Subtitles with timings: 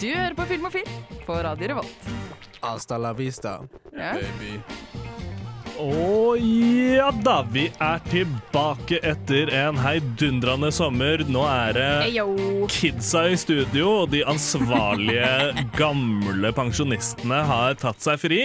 [0.00, 2.10] Du hører på Film og Film på Radio Revolt.
[2.62, 3.58] Hasta la vista,
[3.96, 4.12] Ja.
[4.14, 4.60] baby.
[5.80, 11.22] Å ja da, vi er tilbake etter en heidundrende sommer.
[11.24, 12.66] Nå er det Heyo.
[12.68, 15.30] kidsa i studio, og de ansvarlige
[15.80, 18.40] gamle pensjonistene har tatt seg fri.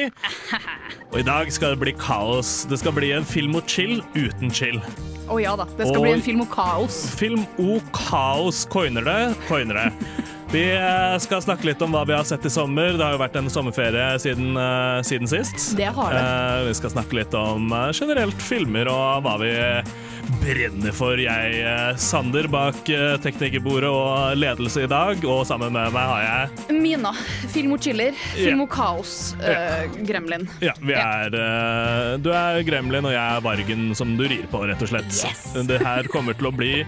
[1.12, 2.64] Og i dag skal det bli kaos.
[2.72, 4.80] Det skal bli en film og chill uten chill.
[5.28, 5.66] Å ja da.
[5.76, 7.02] Det skal Og- bli en film og kaos.
[7.20, 9.36] Film og kaos coiner det.
[9.50, 9.92] Coiner det.
[10.56, 12.94] Vi eh, skal snakke litt om hva vi har sett i sommer.
[12.96, 15.74] Det har jo vært en sommerferie siden, eh, siden sist.
[15.76, 16.22] Det har det.
[16.22, 19.52] Eh, vi skal snakke litt om generelt filmer og hva vi
[20.40, 21.20] brenner for.
[21.20, 21.60] Jeg,
[22.00, 22.80] Sander, bak
[23.26, 27.12] teknikerbordet og ledelse i dag, og sammen med meg har jeg Mina.
[27.52, 28.16] Film og chiller.
[28.32, 28.64] Film Ja.
[28.64, 29.36] og kaos.
[29.44, 30.48] eh, Gremlin.
[30.64, 34.64] Ja, vi er uh, Du er gremlin, og jeg er vargen som du rir på,
[34.72, 35.12] rett og slett.
[35.12, 35.52] Yes.
[35.68, 36.86] Det her kommer til å bli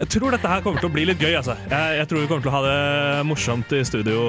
[0.00, 1.52] Jeg tror dette her kommer til å bli litt gøy, altså.
[1.68, 4.20] Jeg, jeg tror vi kommer til å ha det morsomt i studio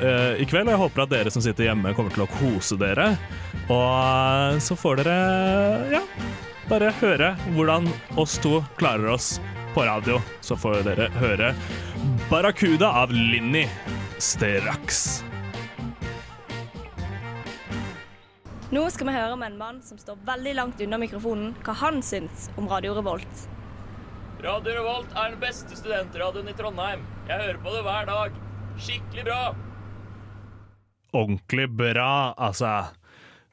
[0.00, 0.66] uh, i kveld.
[0.66, 3.12] Og jeg håper at dere som sitter hjemme, kommer til å kose dere.
[3.70, 5.14] Og så får dere,
[5.94, 6.02] ja,
[6.66, 7.86] bare høre hvordan
[8.18, 9.36] oss to klarer oss
[9.76, 10.18] på radio.
[10.42, 11.54] Så får dere høre
[12.26, 13.68] Barracuda av Linni
[14.18, 15.22] straks.
[18.74, 22.02] Nå skal vi høre med en mann som står veldig langt unna mikrofonen, hva han
[22.02, 23.46] syns om Radio Revolt.
[24.44, 27.00] Radio Revolt er den beste studentradioen i Trondheim.
[27.24, 28.34] Jeg hører på det hver dag.
[28.76, 29.38] Skikkelig bra.
[31.14, 32.72] ordentlig bra, altså.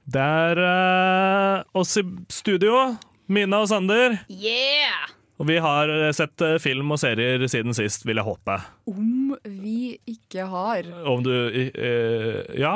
[0.03, 2.97] Det er uh, oss i studio,
[3.31, 4.17] Mina og Sander.
[4.27, 5.13] Yeah!
[5.39, 8.57] Og vi har eh, sett eh, film og serier siden sist, vil jeg håpe.
[8.91, 12.75] Om vi ikke har Om du eh, Ja?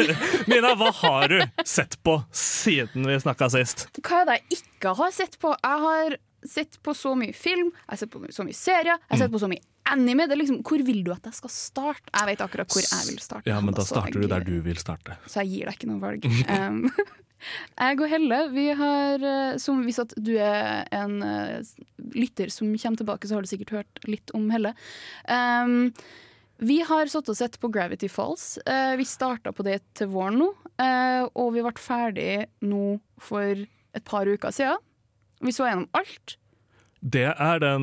[0.50, 3.86] Mina, hva har du sett på siden vi snakka sist?
[4.02, 5.54] Hva er det jeg ikke har sett på?
[5.56, 9.10] Jeg har sett på så mye film, jeg har sett på så mye serier, jeg
[9.14, 10.26] har sett på så mye anime.
[10.28, 12.12] Det er liksom, hvor vil du at jeg skal starte?
[12.12, 13.50] Jeg vet akkurat hvor jeg vil starte.
[13.50, 15.18] Ja, men da starter jeg- du der du vil starte.
[15.26, 16.26] Så jeg gir deg ikke noe valg.
[16.48, 16.90] Um,
[17.82, 21.62] jeg og Helle, vi har, eh, som hvis at du er en eh,
[22.14, 24.74] lytter som kommer tilbake, så har du sikkert hørt litt om Helle.
[25.28, 25.92] Um,
[26.62, 28.58] vi har satt og sett på Gravity Falls.
[28.68, 33.64] Uh, vi starta på det til våren nå, uh, og vi ble ferdig nå for
[33.94, 34.78] et par uker siden.
[35.42, 36.36] Vi så gjennom alt.
[37.02, 37.82] Det er den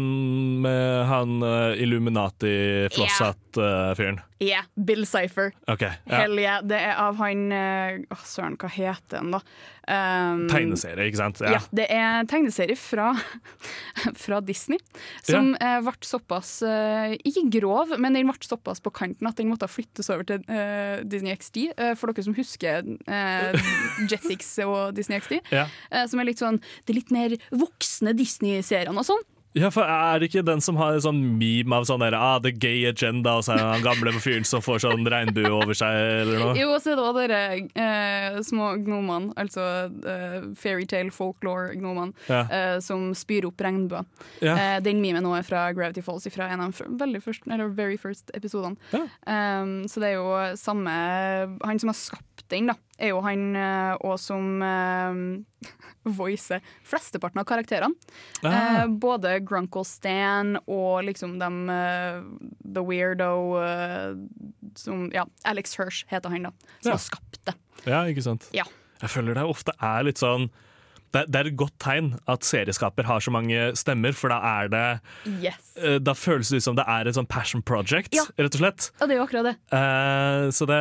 [0.64, 4.20] med han uh, Illuminati-flosshatt-fyren.
[4.40, 5.52] Yeah, Bill Cypher.
[5.68, 6.26] Okay, Ja.
[6.28, 6.62] Yeah.
[6.64, 9.42] Det er av han Å, søren, hva heter han, da?
[9.90, 11.40] Um, Tegneserie, ikke sant?
[11.42, 11.58] Ja.
[11.74, 13.08] det er tegneserie fra,
[14.24, 14.78] fra Disney
[15.26, 19.50] som eh, ble såpass eh, Ikke grov, men den ble såpass på kanten at den
[19.50, 21.60] måtte flyttes over til uh, Disney XD.
[21.98, 23.74] for dere som husker uh,
[24.12, 25.40] Jetix og Disney XD.
[25.50, 25.66] Ja.
[26.06, 29.26] som er litt sånn Det litt mer voksne Disney-seriene og sånn.
[29.58, 32.38] Ja, for Er det ikke den som har en sånn meme av sånn der, ah,
[32.40, 35.74] the gay agenda, og så er det den gamle fyren som får sånn regnbue over
[35.74, 36.52] seg, eller noe?
[36.60, 37.40] Jo, og så er det også dere
[37.82, 39.66] eh, små gnomene, altså
[40.06, 42.44] eh, fairytale folklore-gnomene, Ja.
[42.46, 44.06] eh, som spyr opp regnbuer.
[44.46, 44.54] Ja.
[44.54, 47.98] Eh, den memen nå er fra Gravity Falls, fra en av de første, eller very
[47.98, 48.78] first episodene.
[48.94, 49.08] Ja.
[49.26, 50.94] Um, så det er jo samme
[51.66, 55.14] Han som har skapt den, da, er jo han uh, og som uh,
[56.04, 57.96] voicer flesteparten av karakterene.
[58.44, 58.84] Ah.
[58.84, 62.22] Eh, både Grunkle Stan og liksom dem eh,
[62.64, 64.16] The Weirdo eh,
[64.80, 66.54] som Ja, Alex Hirsch heter han, da.
[66.80, 66.96] Som Ja.
[66.96, 67.56] har skapt det.
[67.86, 68.48] Ja, ikke sant?
[68.56, 68.64] Ja.
[69.02, 70.50] Jeg føler det ofte er litt sånn
[71.16, 74.70] det, det er et godt tegn at serieskaper har så mange stemmer, for da er
[74.74, 74.86] det
[75.42, 75.58] Yes.
[75.78, 78.24] eh, Da føles det ut som det er et sånn passion project, Ja.
[78.38, 78.90] rett og slett.
[79.00, 79.56] Ja, det er jo akkurat det.
[79.74, 80.80] Eh, så det,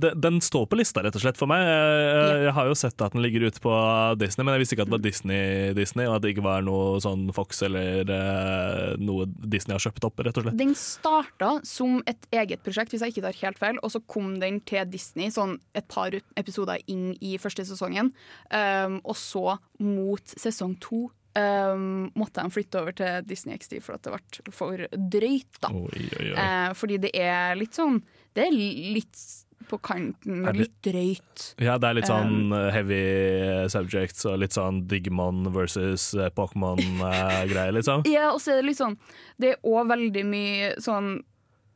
[0.00, 1.62] det, den står på lista, rett og slett, for meg.
[1.66, 3.72] Jeg, jeg, jeg har jo sett at den ligger ute på
[4.20, 6.64] Disney, men jeg visste ikke at det var Disney, Disney og at det ikke var
[6.66, 10.58] noe sånn Fox eller eh, noe Disney har kjøpt opp, rett og slett.
[10.60, 14.36] Den starta som et eget prosjekt, hvis jeg ikke tar helt feil, og så kom
[14.42, 18.12] den til Disney sånn et par episoder inn i første sesongen.
[18.52, 23.96] Um, og så mot sesong to um, måtte de flytte over til Disney XD for
[23.98, 25.72] at det ble for drøyt, da.
[25.72, 26.36] Oi, oi, oi.
[26.44, 27.98] Eh, fordi det er litt sånn
[28.36, 29.20] Det er litt
[29.66, 31.44] på kanten, det- litt drøyt.
[31.58, 37.72] Ja, det er litt sånn eh, heavy subjects og litt sånn Digimon versus eh, Pokémon-greier,
[37.74, 38.04] liksom.
[38.06, 38.96] Ja, og så er det litt sånn
[39.40, 41.16] Det er òg veldig mye sånn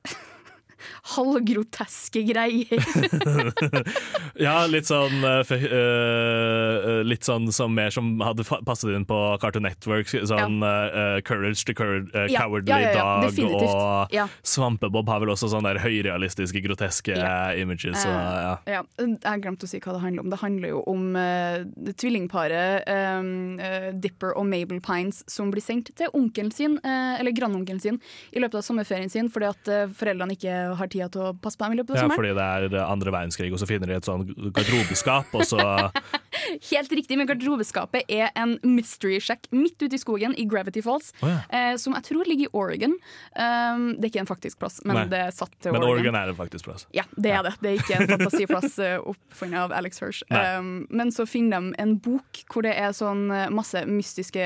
[1.17, 2.81] halvgroteske greier.
[4.41, 10.09] Ja, litt sånn uh, Litt sånn som mer som hadde passet inn på Cartoon Network.
[10.11, 14.15] Sånn uh, Courage to Cour uh, Cowardly ja, ja, Dog og.
[14.47, 17.17] Svampebob har vel også sånne der høyrealistiske, groteske
[17.61, 17.99] images.
[18.01, 18.83] Så, ja.
[18.97, 20.31] Jeg glemte å si hva det handler om.
[20.33, 21.05] Det handler jo om
[22.01, 22.89] tvillingparet
[24.01, 28.01] Dipper og Mabel Pines som blir sendt til onkelen sin, eller grandonkelen sin,
[28.33, 31.67] i løpet av sommerferien sin fordi at foreldrene ikke har tida til å passe på
[31.67, 34.09] dem i løpet av ja, fordi det er andre verdenskrig, og så finner de et
[34.09, 35.61] sånn garderobeskap, og så
[36.71, 41.13] Helt riktig, men garderobeskapet er en mystery shack midt ute i skogen i Gravity Falls,
[41.21, 41.41] oh, ja.
[41.55, 42.97] eh, som jeg tror ligger i Oregon.
[43.35, 45.05] Um, det er ikke en faktisk plass, men Nei.
[45.11, 46.01] det er satt til Men Oregon.
[46.01, 46.87] Oregon er en faktisk plass.
[46.97, 47.55] Ja, det er det.
[47.61, 50.23] Det er ikke en fantasiplass eh, oppfunnet av Alex Hirsch.
[50.31, 54.45] Um, men så finner de en bok hvor det er sånn eh, masse mystiske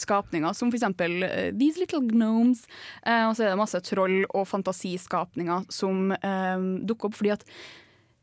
[0.00, 2.64] skapninger, som for eksempel eh, These Little Gnomes.
[3.06, 7.46] uh, og så er det masse troll og fantasiskapninger som um, dukker opp fordi at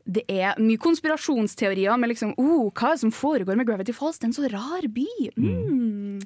[0.06, 4.20] det er mye konspirasjonsteorier med liksom oh, Hva er det som foregår med Gravity Falls?
[4.20, 5.06] Det er en så rar by!
[5.34, 6.20] Mm.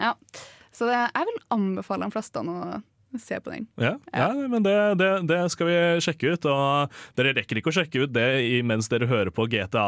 [0.00, 0.14] Ja.
[0.72, 2.78] Så det, jeg vil anbefale de fleste å
[3.16, 3.66] se på den.
[3.80, 6.44] Ja, ja men det, det, det skal vi sjekke ut.
[6.44, 9.86] Og dere rekker ikke å sjekke ut det i- mens dere hører på GTA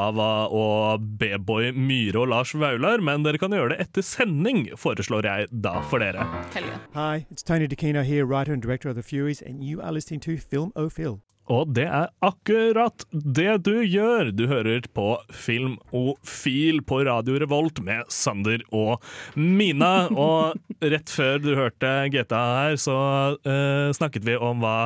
[0.48, 5.48] og B-boy Myhre og Lars Vaular, men dere kan gjøre det etter sending, foreslår jeg
[5.52, 6.24] da for dere.
[6.54, 6.78] Helge.
[6.94, 10.20] Hi, it's Tony DeCino here, writer and director of The Furies, and you are listening
[10.20, 11.20] to Film O Phil.
[11.50, 14.28] Og det er akkurat det du gjør.
[14.38, 19.02] Du hører på Film og Fil på Radio Revolt med Sander og
[19.34, 20.06] Mina.
[20.14, 22.94] Og rett før du hørte GTA her, så
[23.42, 24.76] uh, snakket vi om hva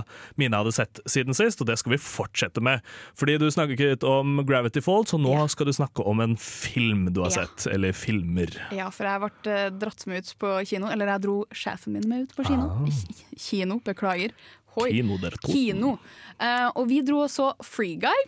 [0.40, 2.80] Mina hadde sett siden sist, og det skal vi fortsette med.
[3.20, 5.44] Fordi du snakket om Gravity Falls, og nå Ja.
[5.52, 7.44] skal du snakke om en film du har Ja.
[7.44, 7.68] sett.
[7.74, 8.48] Eller filmer.
[8.72, 10.88] Ja, for jeg ble eh, dratt med ut på kino.
[10.88, 12.70] Eller jeg dro sjefen min med ut på kino.
[12.72, 13.16] Ah.
[13.36, 14.32] Kino, beklager.
[14.74, 14.90] Hoi.
[14.90, 15.50] Kino der to.
[15.52, 15.96] Kino.
[16.34, 18.24] Uh, og vi dro og så Free Guy.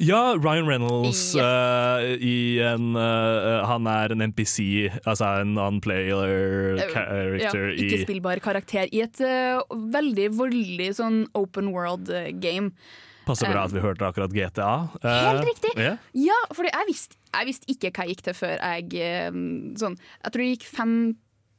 [0.00, 1.42] Ja, Ryan Reynolds Yes.
[1.44, 8.88] uh, i en uh, Han er en NPC, altså en non-player Ja, Ikke-spillbar karakter.
[8.88, 12.72] I et veldig voldelig sånn open world eh, game.
[13.28, 14.72] Passer bra at vi hørte akkurat GTA.
[15.04, 15.74] Helt riktig.
[15.76, 16.00] Yeah.
[16.16, 19.34] Ja, for jeg visste, visst ikke hva jeg gikk til før jeg
[19.78, 20.94] sånn, Jeg tror det gikk fem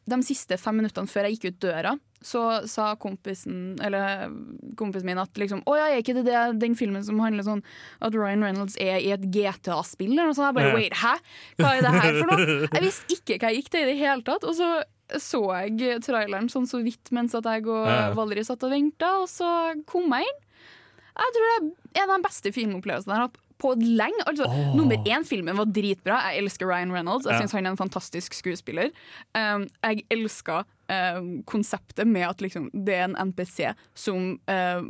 [0.10, 4.28] De siste fem minuttene før jeg gikk ut døra, så sa kompisen Eller
[4.76, 7.62] kompisen min at liksom Å ja, er ikke det, det den filmen som handler sånn
[8.04, 10.18] at Ryan Reynolds er i et GTA-spill?
[10.26, 10.50] Og så.
[10.50, 11.14] Jeg bare wait, hæ?
[11.62, 12.58] Hva er det her for noe?
[12.74, 14.44] Jeg visste ikke hva jeg gikk til i det hele tatt.
[14.44, 14.72] Og så
[15.18, 19.26] så jeg traileren sånn så vidt mens at jeg og Valerie satt og venta, og
[19.32, 19.48] så
[19.90, 20.44] kom jeg inn.
[21.18, 24.22] Jeg tror det er en av de beste filmopplevelsene jeg har hatt på lenge.
[24.30, 24.70] Altså, oh.
[24.78, 26.20] Nummer én-filmen var dritbra.
[26.30, 27.26] Jeg elsker Ryan Reynolds.
[27.26, 27.40] Jeg Ja.
[27.42, 28.92] synes han er en fantastisk skuespiller.
[29.34, 34.84] Um, jeg elsker um, konseptet med at liksom, det er en NPC som eh,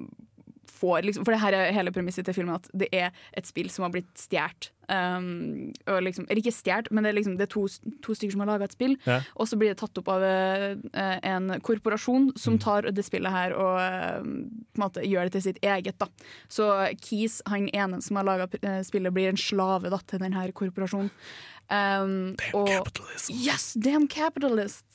[0.79, 3.67] får liksom, For det her er hele premisset til filmen, at det er et spill
[3.73, 4.69] som har blitt stjålet.
[4.89, 5.69] Um,
[6.01, 7.65] liksom, eller ikke stjålet, men det er, liksom, det er to,
[8.05, 8.95] to stykker som har laga et spill.
[9.05, 9.19] Ja.
[9.35, 12.61] Og så blir det tatt opp av uh, en korporasjon som Mm.
[12.63, 14.23] tar det spillet her og uh,
[14.79, 15.99] måte gjør det til sitt eget.
[15.99, 16.07] Da.
[16.47, 16.71] Så
[17.03, 18.47] Keys, han ene som har laga
[18.87, 21.11] spillet, blir en slave da, til denne korporasjonen.
[21.69, 23.35] Um, og, Capitalism.
[23.45, 24.88] Yes, damn capitalists!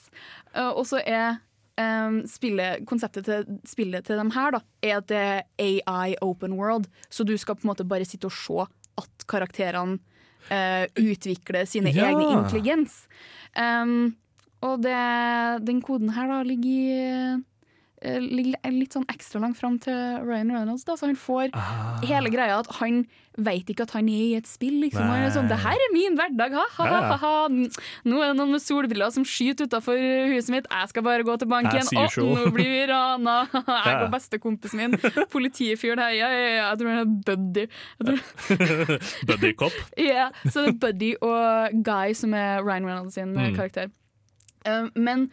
[0.54, 1.38] Uh, og så er
[1.80, 5.44] um, spillet, konseptet til spillet til dem her da, er at det er
[5.90, 6.88] AI open world.
[7.10, 8.66] Så du skal på en måte bare sitte og se
[9.00, 9.98] at karakterene
[10.50, 12.10] uh, utvikler sine Ja.
[12.12, 13.06] egne intelligens.
[13.56, 14.14] Um,
[14.64, 14.94] og det,
[15.66, 17.40] den koden her da ligger i eh,
[18.04, 19.94] ligger litt sånn ekstra langt fram til
[20.24, 20.84] Ryan Reynolds.
[20.84, 22.00] Da, så han får Ah.
[22.04, 23.06] hele greia at han
[23.36, 24.76] vet ikke at han er i et spill.
[24.82, 25.02] Liksom.
[25.02, 27.48] Han er sånn, 'Det her er min hverdag, ha, ha, ha, ha.
[27.48, 29.96] Nå er det noen med solbriller som skyter utafor
[30.30, 30.66] huset mitt.
[30.70, 31.80] Jeg skal bare gå til banken.
[31.82, 33.48] Å, nå blir vi rana!
[33.86, 34.92] Jeg og bestekompisen min.
[35.32, 36.10] Politifyren her.
[36.14, 37.66] Jeg tror han er Buddy.
[39.26, 39.72] Buddy Cop.
[39.96, 43.56] ja, så det er Buddy og Guy som er Ryan Reynolds sin eh, Mm.
[43.56, 43.90] karakter.
[44.64, 45.30] Eh, men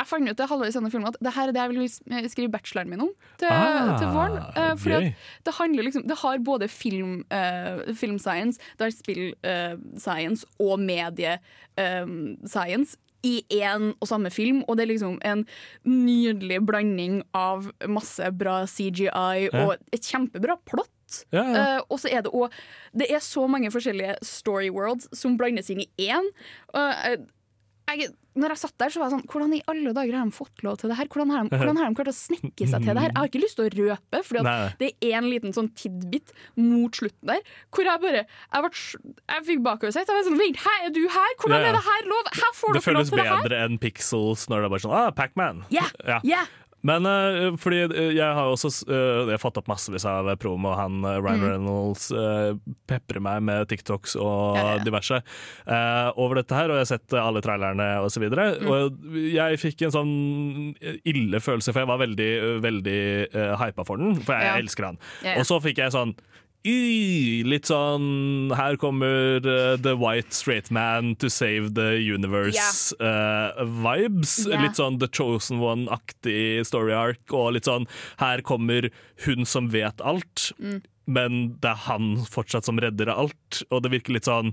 [0.00, 1.88] jeg fant ut det halvåret i filmen at det her er det jeg vil
[2.32, 4.36] skrive bacheloren min om til, Ah, til våren.
[4.56, 5.02] Uh, fordi at
[5.46, 12.96] det handler liksom Det har både film, uh, film science, det har spill-science og medie-science
[13.22, 15.46] i én og samme film, og det er liksom en
[15.84, 21.24] nydelig blanding av masse bra CGI og et kjempebra plott.
[21.34, 21.60] Ja, ja.
[21.60, 22.48] Uh, og så er det òg
[22.94, 26.22] Det er så mange forskjellige story worlds som blandes inn i én.
[26.74, 27.16] Eh,
[27.98, 30.34] jeg, når jeg satt der, så var jeg sånn Hvordan i alle dager har de
[30.36, 31.08] fått lov til det her?
[31.10, 33.10] Hvordan har de, hvordan har de klart å snekke seg til det her?
[33.10, 34.38] Jeg har ikke lyst til å røpe, for
[34.80, 37.42] det er en liten sånn tidbit mot slutten der
[37.74, 40.06] hvor jeg bare Jeg, ble, jeg fikk bakoversett.
[40.08, 41.34] Jeg var sånn Vent, er du her?
[41.42, 41.68] Hvordan ja.
[41.72, 42.30] er det her lov?
[42.38, 43.42] Her får Det dere lov føles til det her?
[43.44, 45.64] bedre enn Pixels når det er bare sånn ah, Pac-Man.
[45.74, 46.20] Ja, Ja.
[46.24, 46.44] ja.
[46.86, 50.72] Men uh, fordi eh, jeg har jo også uh, jeg fått opp massevis av promo,
[50.78, 52.54] han uh, Ryan Reynolds uh,
[52.88, 54.78] peprer meg med TikToks og Ja, ja.
[54.84, 55.20] diverse
[56.20, 58.46] over dette her, og jeg har sett alle trailerne og så videre.
[58.66, 58.96] Og
[59.30, 60.12] jeg fikk en sånn
[61.08, 62.30] ille følelse, for jeg var veldig,
[62.64, 62.98] veldig
[63.60, 64.56] hypa for den, for jeg Ja.
[64.60, 65.00] elsker han.
[65.36, 66.14] Og så fikk jeg sånn
[66.66, 74.34] Y, litt sånn Her kommer uh, The White Straight Man to Save the Universe-vibes.
[74.50, 74.58] Ja.
[74.60, 77.22] Litt sånn The Chosen One-aktig story arc.
[77.32, 77.86] Og litt sånn
[78.20, 78.90] Her kommer
[79.26, 80.82] hun som vet alt, Mm.
[81.06, 83.62] men det er han fortsatt som redder alt.
[83.70, 84.52] Og det virker litt sånn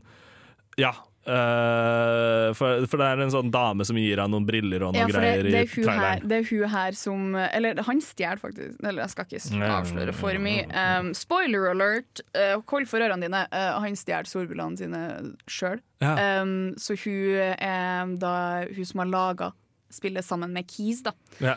[0.78, 0.94] Ja.
[1.28, 5.04] Eh, for, for det er en sånn dame som gir han noen briller og noen
[5.04, 6.30] Ja, greier det, det, i er hun her, traileren.
[6.32, 10.42] det er hun her som Eller han stjeler faktisk Eller jeg skal ikke avsløre for
[10.42, 10.66] mye.
[10.72, 12.24] Um, spoiler alert!
[12.32, 13.44] Uh, hold for ørene dine.
[13.52, 15.04] Uh, han stjeler solbrillene sine
[15.52, 15.80] sjøl.
[16.04, 16.42] Ja.
[16.42, 18.34] Um, så hun er da
[18.72, 19.52] hun som har laga
[19.94, 21.14] spillet sammen med Keys, da.
[21.40, 21.56] Ja.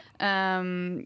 [0.55, 1.00] Um,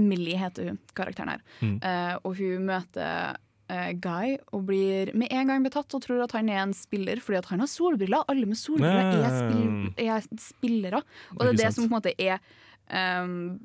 [0.00, 1.42] Millie heter hun, karakteren her.
[1.60, 1.76] Mm.
[2.24, 3.36] Og hun møter
[3.70, 7.22] eh, Guy og blir med en gang betatt og tror at han er en spiller
[7.22, 8.26] fordi at han har solbriller.
[8.30, 11.04] Alle med solbriller er, spill, er spillere.
[11.36, 12.42] Og det er det som på en måte er
[12.90, 13.60] um,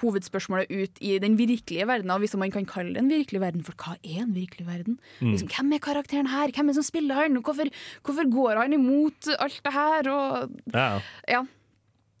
[0.00, 3.66] hovedspørsmålet ut i den virkelige verden, hvis man kan kalle det en virkelig verden.
[3.66, 4.98] For hva er en virkelig verden?
[5.20, 5.30] Mm.
[5.34, 6.50] Liksom, hvem er karakteren her?
[6.54, 7.38] Hvem er det som spiller han?
[7.38, 7.70] Hvorfor,
[8.02, 10.10] hvorfor går han imot alt det her?
[10.10, 10.88] Og, Ja.
[11.30, 11.44] ja.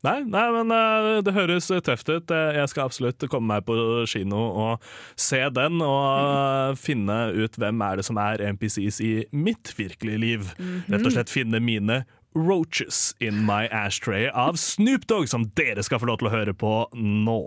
[0.06, 2.30] Nei, nei, men eh, det høres tøft ut.
[2.30, 3.76] Eh, Jeg skal absolutt komme meg på
[4.10, 4.86] kino og
[5.18, 6.80] se den, og mm.
[6.80, 10.52] finne ut hvem er det som er NPCs i mitt virkelige liv.
[10.86, 12.04] Rett og slett finne mine
[12.36, 16.54] roaches in my ashtray av Snoop Dogg, som dere skal få lov til å høre
[16.54, 17.40] på nå.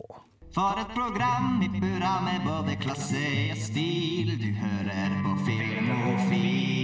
[0.56, 3.22] For et program i burra med både klasse
[3.54, 4.34] og stil.
[4.42, 6.79] Du hører på Filmofil.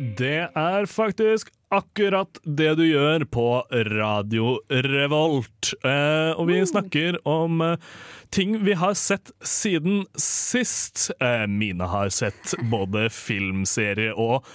[0.00, 3.44] Det er faktisk akkurat det du gjør på
[3.92, 5.74] Radio Revolt.
[5.84, 7.76] Eh, og vi snakker om eh,
[8.32, 11.10] ting vi har sett siden sist.
[11.20, 14.48] Eh, Mine har sett både filmserie og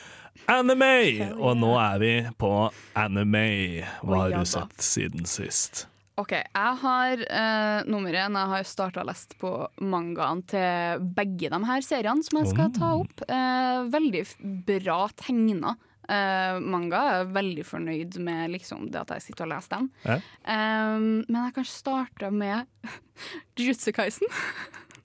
[0.50, 2.54] anime, og nå er vi på
[2.98, 3.86] anime.
[4.02, 5.86] Hva har du sett siden sist?
[6.22, 8.38] OK, jeg har uh, nummer én.
[8.40, 9.52] Jeg har starta å lese på
[9.84, 13.26] mangaen til begge de her seriene som jeg skal ta opp.
[13.28, 14.24] Uh, veldig
[14.68, 17.00] bra tegna Uh, manga.
[17.02, 19.88] Jeg er veldig fornøyd med liksom, det at jeg sitter og leser dem.
[20.06, 20.18] Ja.
[20.46, 22.92] Um, men jeg kan starte med
[23.58, 24.30] Jujutsu Kaisen.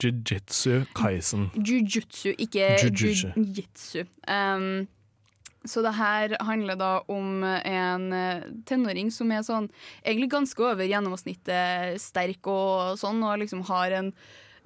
[0.01, 1.49] Jiu-jitsu Kaisen.
[1.57, 3.31] Jujutsu, ikke Jujutsu.
[3.35, 4.05] jujitsu.
[4.29, 4.87] Um,
[5.67, 9.69] så det her handler da om en eh, tenåring som er sånn
[10.01, 14.09] egentlig ganske over gjennomsnittet sterk og sånn, og liksom har en,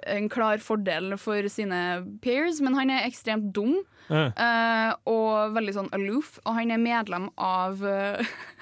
[0.08, 1.82] en klar fordel for sine
[2.24, 4.30] peers, men han er ekstremt dum Uh.
[4.38, 7.80] Uh, og veldig sånn aloof, og han er medlem av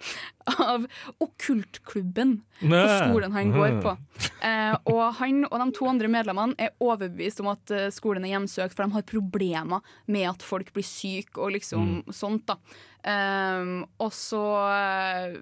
[0.58, 0.86] av
[1.20, 3.82] okkultklubben på skolen han går Mhm.
[3.84, 3.96] på.
[4.42, 8.34] Eh, og han og de to andre medlemmene er overbevist om at eh, skolen er
[8.38, 12.46] hjemsøkt, for de har problemer med at folk blir syke og liksom sånt.
[12.46, 12.56] da.
[13.02, 15.36] Um, og så eh,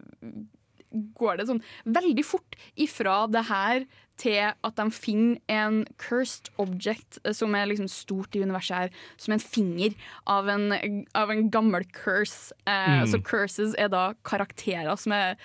[1.18, 3.85] går det sånn veldig fort ifra det her
[4.18, 8.90] til at de finner en cursed object eh, som er liksom stort i universet her,
[9.16, 9.95] som en finger
[10.26, 12.50] av en, av en gammel curse.
[12.66, 15.37] Eh, Så curses er da karakterer som er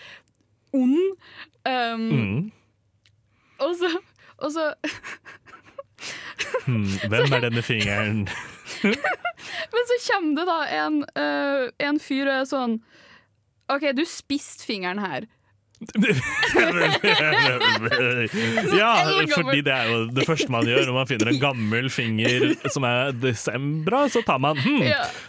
[0.73, 0.97] ond.
[1.65, 2.51] Um, Mm.
[3.61, 3.91] Og så,
[4.41, 4.71] og så
[6.65, 8.25] Hmm, Hvem er denne fingeren?
[9.73, 12.75] Men så kommer det da en, uh, en fyr og er sånn
[13.69, 15.27] OK, du spiste fingeren her.
[18.77, 18.91] Ja,
[19.33, 22.85] fordi det er jo det første man gjør når man finner en gammel finger som
[22.87, 24.83] er desembra, så tar man hm,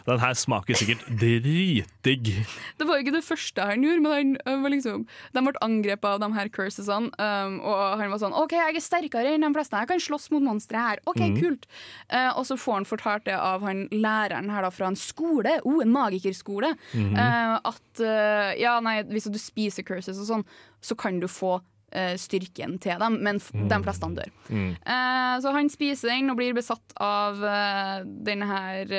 [0.06, 2.46] Den her smaker sikkert dritdigg.
[2.78, 5.64] Det var jo ikke det første han gjorde, men han øh, var liksom, de ble
[5.64, 7.10] angrepet av de her cursesene.
[7.18, 10.30] Um, og han var sånn OK, jeg er sterkere enn de fleste, jeg kan slåss
[10.34, 11.02] mot monstre her.
[11.10, 11.66] OK, kult.
[12.12, 15.58] Uh, og så får han fortalt det av han læreren her da fra en skole,
[15.64, 20.43] oh, en magikerskole, eh, at uh, ja, nei, hvis du spiser curses og sånn,
[20.84, 24.32] så kan du få uh, styrken til dem, men f de fleste dør.
[24.50, 28.96] Eh, så han spiser den og blir besatt av uh, denne her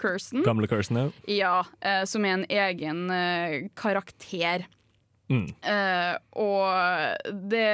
[0.00, 0.44] cursen.
[0.46, 1.10] Gamle cursen, ja.
[1.30, 3.06] Ja, som er en egen
[3.76, 4.66] karakter.
[5.26, 5.48] Mm.
[6.38, 7.70] Og det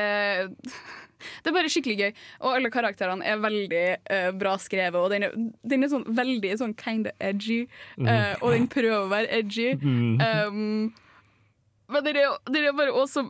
[1.42, 2.10] Det er bare skikkelig gøy.
[2.42, 4.98] Og alle karakterene er veldig uh, bra skrevet.
[4.98, 7.64] Og den er, den er sånn veldig sånn kinda edgy,
[8.02, 9.72] eh, og den prøver å være edgy.
[9.78, 10.92] Um,
[11.92, 13.28] men det er, er bare også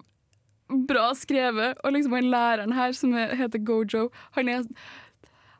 [0.88, 1.78] bra skrevet.
[1.84, 4.66] Og liksom han læreren her, som er, heter Gojo, han er,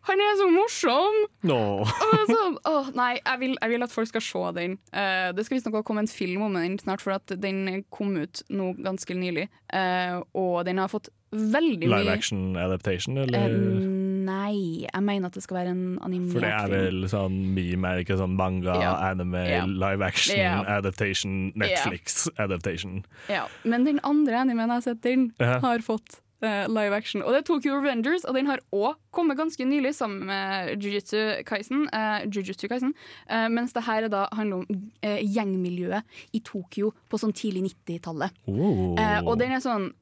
[0.08, 1.18] han er så morsom!
[1.46, 1.60] Nå.
[1.84, 4.78] Og, sånn, åh, nei, jeg vil, jeg vil at folk skal se den.
[4.90, 8.44] Uh, det skal visstnok komme en film om den snart, for at den kom ut
[8.50, 9.48] nå ganske nylig.
[9.72, 13.46] Uh, og den har fått veldig mye Live action adaptation, eller?
[13.48, 14.01] eller?
[14.24, 17.92] Nei, jeg mener at det skal være en animert For det er vel sånn meme,
[17.92, 18.94] er ikke sånn manga, Ja.
[19.10, 19.64] anime, Ja.
[19.66, 20.62] live action, Ja.
[20.78, 23.04] adaptation, Netflix adaptation.
[23.28, 23.46] Ja.
[23.64, 27.22] Men den andre animen jeg har sett, den har fått uh, live action.
[27.22, 31.44] Og det er Tokyo Revengers, og den har òg kommet ganske nylig sammen med Jujutsu
[31.46, 31.84] Kaisen.
[31.94, 32.94] Uh, Jujutsu Kaisen
[33.30, 34.66] uh, mens det her er da handler om
[35.02, 36.02] gjengmiljøet
[36.34, 38.30] i Tokyo på sånn tidlig 90-tallet.
[38.48, 38.98] Oh.
[39.28, 39.92] Og den er sånn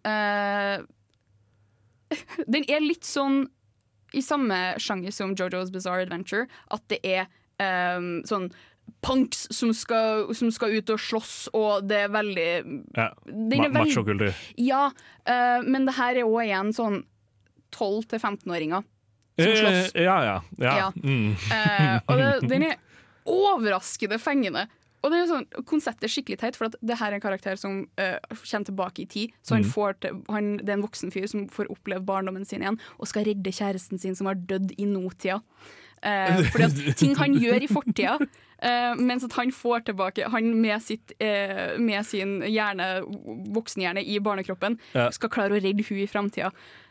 [2.50, 3.44] Den er litt sånn
[4.12, 7.26] i samme sjanger som Jojo's Bizarre Adventure, at det er
[7.60, 8.50] um, sånn
[9.06, 12.48] punks som skal, som skal ut og slåss, og det er veldig
[12.96, 13.08] ja.
[13.30, 14.34] Ma Machokultur.
[14.58, 17.02] Ja, uh, men det her er òg igjen sånn
[17.76, 18.82] 12-15-åringer
[19.40, 19.94] som slåss.
[19.94, 20.36] Eh, Ja, ja.
[20.58, 20.76] ja.
[20.82, 20.92] Ja.
[21.02, 21.32] Mm.
[21.32, 22.78] uh, og det, den er
[23.30, 24.66] overraskende fengende.
[25.02, 27.22] Og det er jo sånn, Konseptet er skikkelig teit, for at det her er en
[27.24, 29.30] karakter som uh, kommer tilbake i tid.
[29.42, 29.70] Så han Mm.
[29.72, 33.06] får til, han, Det er en voksen fyr som får oppleve barndommen sin igjen, og
[33.08, 35.40] skal redde kjæresten sin som har dødd i nåtida.
[36.04, 40.54] Uh, fordi at ting han gjør i fortida, uh, mens at han får tilbake Han
[40.60, 43.02] med, sitt, uh, med sin hjerne,
[43.54, 45.10] voksenhjerne i barnekroppen Ja.
[45.10, 46.50] skal klare å redde hun i framtida.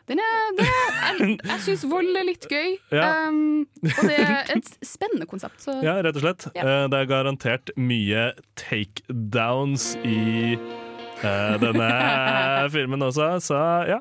[0.09, 3.09] Den er, det er, jeg jeg syns vold er litt gøy, Ja.
[3.29, 5.61] um, og det er et spennende konsept.
[5.61, 6.47] Så Ja, rett og slett.
[6.57, 6.63] Ja.
[6.65, 8.23] Eh, Det er garantert mye
[8.57, 11.89] takedowns i uh, denne
[12.75, 13.99] filmen også, så ja.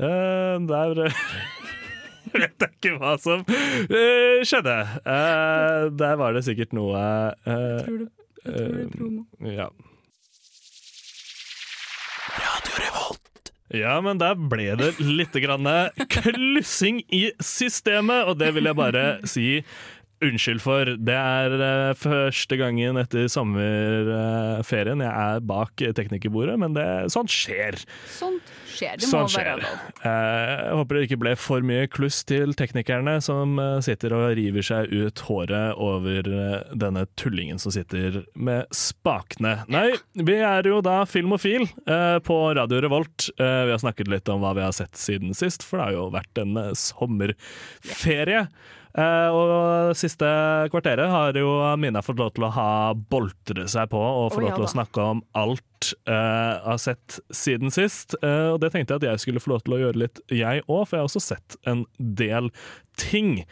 [0.00, 1.00] Uh, der
[2.36, 4.76] vet jeg ikke hva som uh, skjedde.
[5.06, 8.06] Uh, der var det sikkert noe eh, tror du,
[8.44, 9.24] jeg tror det er promo.
[9.56, 9.66] Ja.
[13.70, 15.68] Ja, men der ble det litt grann
[16.10, 19.46] klussing i systemet, og det vil jeg bare si
[20.24, 20.90] unnskyld for.
[21.00, 27.78] Det er uh, første gangen etter sommerferien jeg er bak teknikerbordet, men det, sånt skjer.
[28.12, 29.00] Sånt skjer.
[29.00, 29.78] Det må Sånn være lov.
[30.04, 34.24] Uh, Jeg håper det ikke ble for mye kluss til teknikerne som eh, sitter og
[34.38, 36.28] river seg ut håret over
[36.78, 39.60] denne tullingen som sitter med spakene.
[39.72, 41.66] Nei, vi er jo da Filmofil
[42.26, 43.28] på Radio Revolt.
[43.36, 46.10] Vi har snakket litt om hva vi har sett siden sist, for det har jo
[46.14, 48.44] vært en sommerferie.
[48.46, 50.26] Eh, og siste
[50.72, 54.44] kvarteret har jo Mina fått lov til å ha boltre seg på og få Å,
[54.48, 58.16] lov til å snakke om alt eh, jeg har sett siden sist.
[58.22, 60.64] Eh, og det tenkte jeg at jeg skulle få lov til å gjøre litt, jeg
[60.66, 62.50] òg, for jeg har også sett en del
[63.00, 63.44] ting.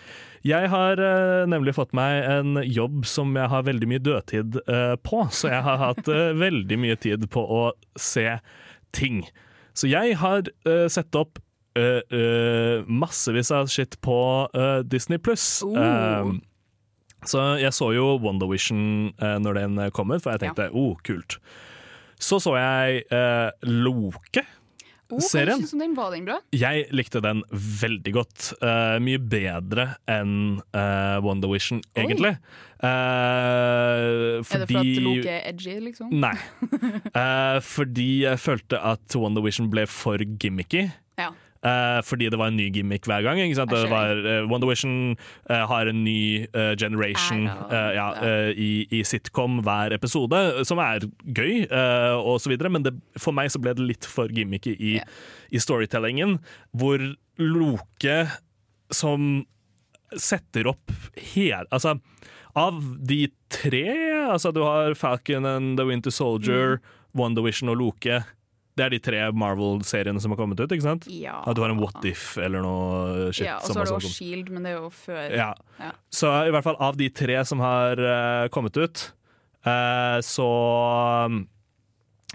[0.46, 4.94] Jeg har eh, nemlig fått meg en jobb som jeg har veldig mye dødtid eh,
[5.02, 7.62] på, så jeg har hatt eh, veldig mye tid på å
[7.98, 8.38] se
[8.96, 9.24] ting.
[9.78, 11.38] Så jeg har uh, sett opp
[11.78, 14.18] eh, massevis av shit på
[14.54, 15.62] uh, Disney pluss.
[15.66, 16.34] Oh.
[17.26, 20.94] så jeg så jo Wonder Vision uh, når den kom ut, for jeg tenkte oh,
[21.06, 21.40] kult.
[22.18, 24.44] Så så jeg uh, Loke.
[25.08, 25.62] Oh, Serien?
[25.62, 26.36] Jeg den var den bra.
[26.52, 28.50] Jeg likte den veldig godt.
[28.60, 32.02] Uh, mye bedre enn uh, Wonder Vision, Oi.
[32.02, 32.34] egentlig.
[32.78, 36.12] Eh, Er det for at Loke er edgy, liksom?
[36.12, 36.34] Nei.
[37.08, 40.90] Uh, fordi jeg følte at Wonder Vision ble for gimmicky.
[41.18, 41.32] Ja.
[41.66, 43.40] Eh, fordi det var en ny gimmick hver gang.
[43.42, 43.72] Ikke sant?
[43.72, 45.16] Det var, uh, Wonder Vision
[45.50, 46.46] uh, har en ny
[46.78, 48.06] generation ja,
[48.52, 53.34] i, i sitcom hver episode, som er gøy, uh, og så videre, men det, for
[53.34, 55.18] meg så ble det litt for gimmicky i, yeah.
[55.50, 56.38] i storytellingen,
[56.78, 57.02] hvor
[57.38, 58.18] Loke
[58.94, 59.44] som
[60.16, 60.92] setter opp
[61.34, 61.98] hele Altså,
[62.56, 63.84] av de tre
[64.24, 66.94] Altså, du har Falcon and The Winter Soldier, Mm.
[67.18, 68.22] Wonder Vision og Loke.
[68.78, 71.08] Det er de tre Marvel-seriene som har kommet ut, ikke sant?
[71.10, 71.40] Ja.
[71.42, 73.48] At du har en What If eller noe shit.
[73.48, 74.12] Ja, og så har du også.
[74.14, 75.22] Shield, men det er jo før.
[75.34, 75.52] Ja.
[75.82, 75.92] Ja.
[76.14, 79.08] Så i hvert fall av de tre som har uh, kommet ut,
[79.66, 80.50] uh, så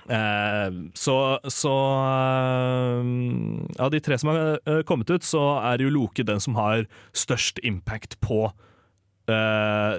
[0.03, 1.13] så,
[1.47, 1.73] så
[3.79, 7.62] Av de tre som har kommet ut, så er jo Loke den som har størst
[7.63, 8.49] impact på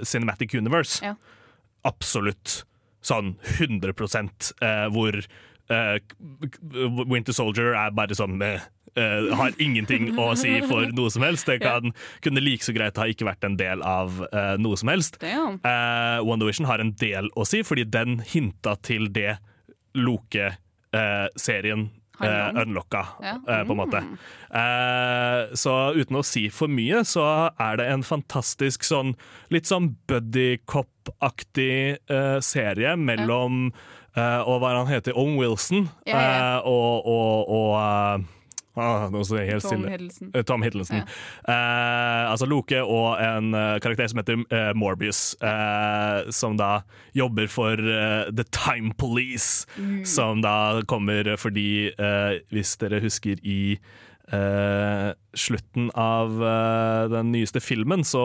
[0.05, 1.01] Cinematic Universe.
[1.01, 1.15] Ja.
[1.89, 2.65] Absolutt.
[3.05, 3.93] Sånn 100
[4.65, 5.19] eh, hvor
[5.71, 8.61] Winter Soldier er bare sånn eh,
[9.01, 11.49] eh, har ingenting å si for noe som helst.
[11.49, 11.93] Det kan,
[12.25, 15.19] kunne like så greit ha ikke vært en del av uh, noe som helst.
[15.23, 15.61] Damn.
[15.65, 19.39] Uh, Wonder Vision har en del å si, fordi den hinta til det
[19.95, 21.89] Loke-serien
[22.21, 23.37] uh, unlocka, Ja.
[23.49, 24.01] eh, på en måte.
[24.55, 27.25] Eh, så uten å si for mye, så
[27.59, 29.15] er det en fantastisk sånn
[29.51, 33.81] litt sånn buddy cop-aktig eh, serie mellom eh,
[34.47, 36.57] Og hva han heter Owen Wilson Ja, ja.
[36.59, 38.27] eh, og, og, og eh,
[38.77, 39.85] ah, Tom.
[39.87, 40.31] Hiddleston.
[40.35, 41.03] Eh, Tom Hiddleston.
[41.49, 46.81] Eh, altså Loke og en eh, karakter som heter eh, Morbius, eh, som da
[47.15, 49.67] jobber for eh, The Time Police.
[50.05, 53.79] Som da kommer fordi, eh, hvis dere husker i
[54.33, 58.23] eh, slutten av uh, den nyeste filmen, så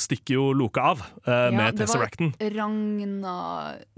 [0.00, 2.32] stikker jo Loke av eh, med det var Tesseracten.
[2.54, 3.34] Ragna...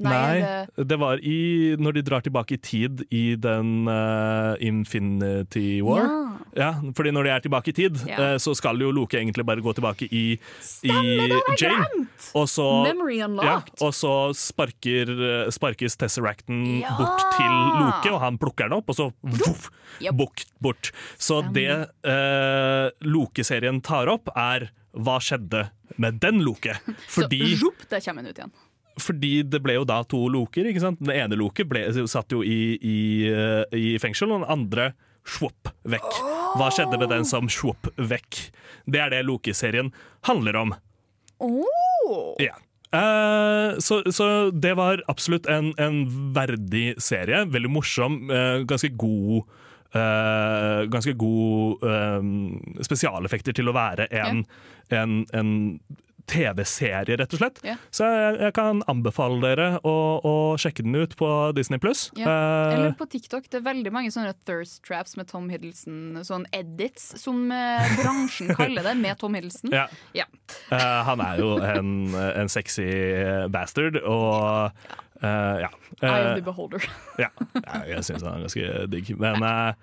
[0.00, 4.55] Nei, Nei, det det var i, når de drar tilbake i tid i den uh,
[4.62, 6.05] Infinity War.
[6.05, 6.20] Ja.
[6.55, 8.37] Ja, fordi når de er tilbake i tid, Ja.
[8.38, 10.37] så skal jo Loke egentlig bare gå tilbake i,
[10.87, 10.94] i
[11.59, 12.05] Jane.
[12.38, 13.83] Og så, Memory ja, unlocked.
[13.83, 15.11] og så sparker,
[15.55, 16.94] sparkes Tesseracten Ja.
[16.98, 19.11] bort til Loke, og han plukker den opp, og så
[19.42, 19.70] voff,
[20.14, 21.88] bort, Så Så det
[22.54, 25.66] eh, Loke-serien tar opp, er hva skjedde
[25.98, 26.76] med den Loke?
[27.10, 28.52] Fordi Så rop, der kommer den ut igjen.
[29.02, 30.68] fordi det ble jo da to loker.
[30.70, 31.00] ikke sant?
[31.02, 34.92] Den ene loket ble, satt jo i, i, eh, i fengsel, og den andre
[35.26, 36.10] svopp vekk.
[36.60, 38.38] Hva skjedde med den som svopp vekk?
[38.86, 39.90] Det er det Loki-serien
[40.28, 40.74] handler om.
[42.38, 42.54] Ja.
[42.94, 46.04] Eh, så, så det var absolutt en, en
[46.36, 47.42] verdig serie.
[47.50, 48.20] Veldig morsom.
[48.30, 49.42] eh, ganske god
[49.94, 52.24] Ganske god eh,
[52.87, 54.42] spesialeffekter til å være en,
[54.90, 55.52] en, en
[56.30, 57.61] TV-serie, rett og slett.
[57.66, 57.76] Ja.
[57.92, 62.07] Så jeg, jeg kan anbefale dere å, å sjekke den ut på Disney pluss.
[62.18, 62.33] Ja.
[62.72, 63.48] Eller på TikTok.
[63.52, 66.22] Det er veldig mange sånne thirst traps med Tom Hiddleston.
[66.24, 69.74] Sånn edits, som uh, bransjen kaller det, med Tom Hiddleston.
[69.74, 69.87] ja.
[70.16, 70.26] Ja.
[70.72, 72.87] Eh, han er jo en, en sexy
[73.52, 75.70] bastard, og eh, ja.
[76.03, 76.83] Eye of Eh, the beholder.
[77.18, 79.11] Ja, ja, jeg syns han er ganske digg.
[79.20, 79.74] Men eh,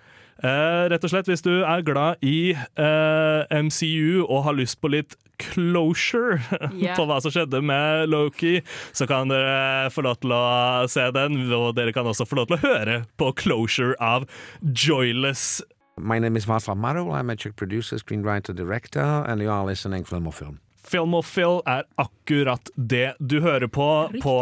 [0.43, 4.91] eh, rett og slett, hvis du er glad i eh, MCU og har lyst på
[4.91, 6.37] litt closure
[6.77, 6.93] yeah.
[6.97, 8.59] på hva som skjedde med Loki,
[8.93, 10.43] så kan dere få lov til å
[10.91, 11.43] se den.
[11.49, 14.27] Og dere kan også få lov til å høre på closure av
[14.61, 15.61] Joyless.
[15.97, 17.13] My name is Václav Marul.
[17.13, 20.59] I'm a Czech producer, screenwriter, director, and you are listening Film or Film.
[20.83, 24.35] Film of Phil er akkurat det du hører på på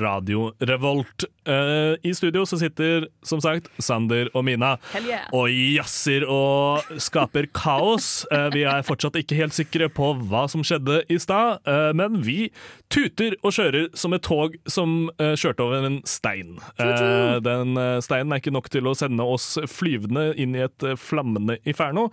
[0.00, 1.24] Radio Revolt.
[1.50, 5.26] Eh, I studio så sitter som sagt Sander og Mina yeah.
[5.34, 8.24] og jazzer og skaper kaos.
[8.30, 12.20] Uh, vi er fortsatt ikke helt sikre på hva som skjedde i stad, uh, men
[12.24, 12.50] vi
[12.90, 16.56] tuter og kjører som et tog som kjørte over en stein.
[17.46, 22.08] Den steinen er ikke nok til å sende oss flyvende inn i et flammende inferno,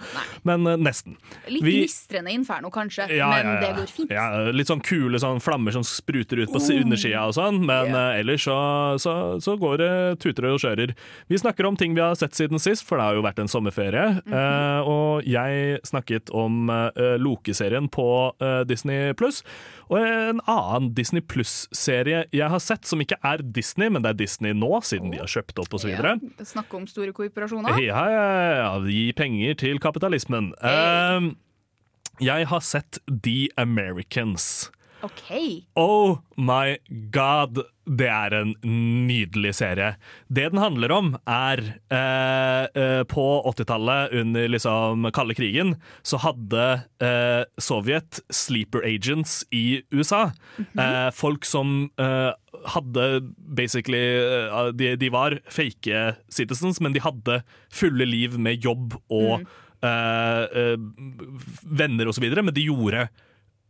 [0.48, 1.18] men eh, nesten.
[1.48, 3.60] Litt Vi- gnistrende inferno, kanskje, Ja, men ja, ja.
[3.62, 4.12] det går fint.
[4.12, 6.70] Ja, litt sånn kule sånn flammer som spruter ut på oh.
[6.82, 8.58] undersida og sånn, men ellers så,
[9.02, 9.92] så, så går det
[10.24, 10.94] tuter og kjører.
[11.32, 13.52] Vi snakker om ting vi har sett siden sist, for det har jo vært en
[13.52, 14.22] sommerferie.
[14.26, 14.34] Mhm.
[14.34, 18.08] eh, og jeg snakket om eh, Loke-serien på
[18.42, 19.44] eh, Disney pluss.
[19.88, 24.20] Og en annen Disney Pluss-serie jeg har sett, som ikke er Disney, men det er
[24.20, 25.92] Disney nå, siden de har kjøpt opp osv.
[25.94, 27.78] Ja, Snakke om store korporasjoner.
[27.84, 28.26] Ja, ja,
[28.62, 30.52] ja, gi penger til kapitalismen.
[30.62, 31.30] Eh,
[32.28, 34.68] jeg har sett The Americans.
[35.06, 35.68] OK.
[35.78, 36.78] Oh my
[37.14, 38.54] god, det er en
[39.08, 39.92] nydelig serie.
[40.28, 41.62] Det den handler om, er
[41.94, 46.64] eh, eh, På 80-tallet, under liksom kalde krigen, så hadde
[47.04, 50.32] eh, Sovjet sleeper agents i USA.
[50.58, 52.32] eh, folk som eh,
[52.74, 53.08] hadde
[53.38, 59.46] basically eh, de, de var fake citizens, men de hadde fulle liv med jobb og
[59.78, 60.74] Venner eh,
[61.78, 63.04] venner osv., men de gjorde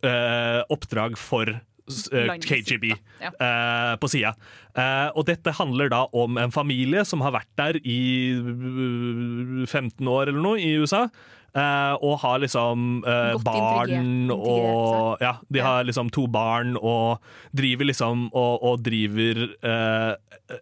[0.04, 2.92] eh, oppdrag for uh, KGB.
[3.24, 3.32] Ja.
[3.32, 4.34] eh, på sida.
[4.78, 8.00] Eh, og dette handler da om en familie som har vært der i
[8.36, 11.08] øh, 15 år eller noe i USA.
[11.58, 14.36] eh, og har liksom eh, barn intrigert.
[14.38, 17.18] og Ja, de har liksom to barn og
[17.56, 20.14] driver liksom og, og driver eh,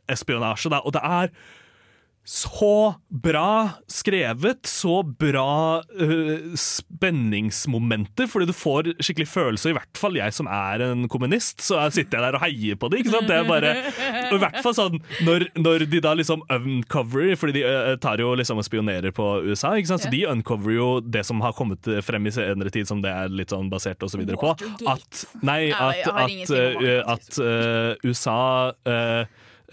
[0.08, 0.80] espionasje, da.
[0.86, 1.30] Og det er
[2.26, 10.18] så bra skrevet, så bra uh, spenningsmomenter, fordi du får skikkelig følelse, i hvert fall
[10.18, 13.30] jeg som er en kommunist, så sitter jeg der og heier på det, ikke sant?
[13.30, 13.76] Det er bare,
[14.32, 18.24] og i hvert fall sånn, når, når de da liksom uncoverer, fordi de uh, tar
[18.24, 20.08] jo liksom og spionerer på USA, ikke sant?
[20.08, 23.30] Så de uncoverer jo det som har kommet frem i senere tid, som det er
[23.30, 24.56] litt sånn basert og så videre på,
[24.90, 28.40] at, nei, at, at, det, at USA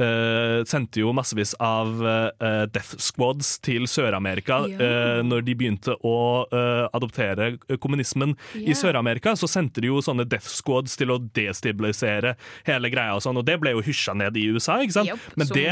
[0.00, 4.82] eh, sendte jo massevis av uh, death squads til Sør-Amerika Yeah.
[4.82, 6.16] Uh, når de begynte å
[6.54, 7.48] eh, adoptere
[7.82, 9.34] kommunismen i Sør-Amerika.
[9.38, 12.36] Så sendte de jo sånne death squads til å destabilisere
[12.68, 14.78] hele greia, og sånn, og det ble jo hysja ned i USA.
[14.84, 15.10] ikke sant?
[15.12, 15.66] Yep, Men det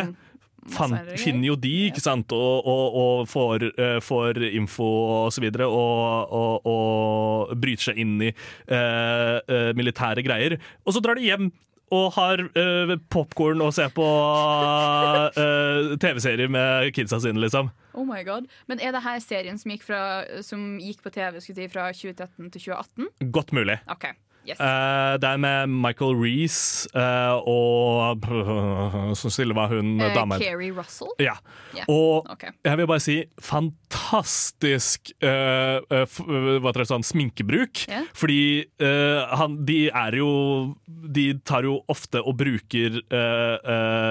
[0.75, 4.91] fan, finner jo de, ikke sant, og, og, og får, uh, får info
[5.25, 10.59] og så videre, og, og, og bryter seg inn i uh, uh, militære greier.
[10.85, 11.51] Og så drar de hjem
[11.91, 17.73] og har uh, popkorn og ser på uh, TV-serier med kidsa sine, liksom.
[17.99, 18.47] Oh my god.
[18.71, 20.03] Men er det her serien som gikk, fra,
[20.47, 23.33] som gikk på TV si, fra 2013 til 2018?
[23.35, 23.81] Godt mulig.
[23.91, 24.13] OK.
[24.49, 24.57] Yes.
[24.57, 28.25] Uh, det er med Michael Reece uh, og
[29.17, 31.13] så stille var hun uh, dama Keri Russell?
[31.21, 31.37] Ja.
[31.77, 31.85] Yeah.
[31.89, 32.55] Og okay.
[32.65, 33.19] jeg vil bare si
[33.91, 37.85] fantastisk uh, det, sånn, sminkebruk.
[37.89, 38.07] Yeah.
[38.17, 40.31] Fordi uh, han, de er jo
[40.87, 43.01] De tar jo ofte og bruker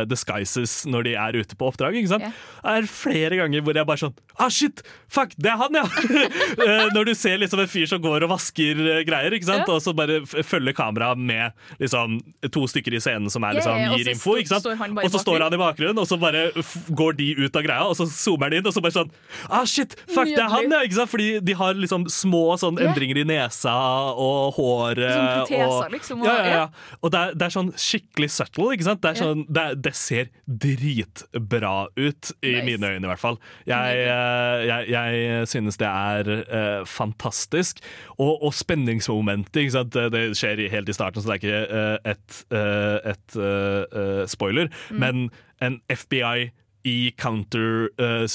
[0.09, 1.95] disguises når de er ute på oppdrag.
[1.99, 2.25] Ikke sant?
[2.25, 2.39] Yeah.
[2.63, 4.81] Det er flere ganger hvor jeg bare sånn Ah, shit!
[5.11, 5.83] Fuck, det er han, ja!
[6.95, 9.65] Når du ser liksom en fyr som går og vasker greier, ikke sant?
[9.65, 9.73] Yeah.
[9.75, 14.11] og så bare følger kameraet med liksom, to stykker i scenen som er, liksom, gir
[14.13, 14.37] info.
[14.39, 14.69] ikke sant?
[14.79, 16.45] han og så står han i bakgrunnen, og så bare
[16.95, 19.11] går de ut av greia, og så zoomer de inn, og så bare sånn
[19.49, 19.93] Ah, shit!
[20.09, 20.81] Fuck, det er han, ja!
[20.87, 21.11] ikke sant?
[21.13, 23.73] Fordi de har liksom små sånn endringer i nesa
[24.19, 25.05] og håret.
[25.13, 26.65] Sånn proteser, liksom, og- Ja, ja, ja.
[27.03, 29.01] Og det er, det er sånn skikkelig subtle, ikke sant?
[29.05, 32.65] Det, er sånn, det, det ser dritbra ut, i Nice.
[32.65, 33.39] mine øyne i hvert fall.
[33.69, 37.79] Jeg, eh, jeg, jeg synes det er uh, fantastisk.
[38.17, 39.93] Og, og spenningsmomentet, ikke sant?
[40.13, 44.99] Det, skjer helt i starten, så det er ikke uh, et, uh, et spoiler, Mm.
[44.99, 45.29] men
[45.61, 46.49] en FBI
[46.87, 48.25] i counter eh,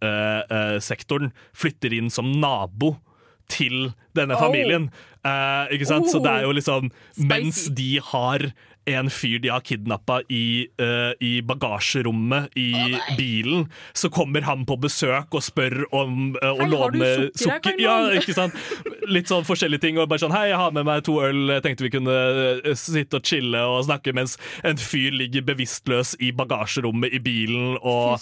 [0.00, 2.96] surveillance-sektoren flytter inn som nabo
[3.50, 4.40] til denne Oh.
[4.46, 4.90] familien.
[5.24, 6.08] Eh, ikke sant?
[6.08, 8.52] Så det er jo liksom Mens de har
[8.98, 12.72] en fyr de har kidnappa i, uh, i bagasjerommet i
[13.18, 17.82] bilen, så kommer han på besøk og spør om uh, å låne sukker sukker?
[17.82, 18.56] Ja, ikke sant?
[19.10, 19.98] Litt sånn forskjellige ting.
[20.00, 22.16] Og bare sånn Hei, jeg har med meg to øl, jeg tenkte vi kunne
[22.60, 27.76] eh, sitte og chille og snakke mens en fyr ligger bevisstløs i bagasjerommet i bilen
[27.80, 28.18] og.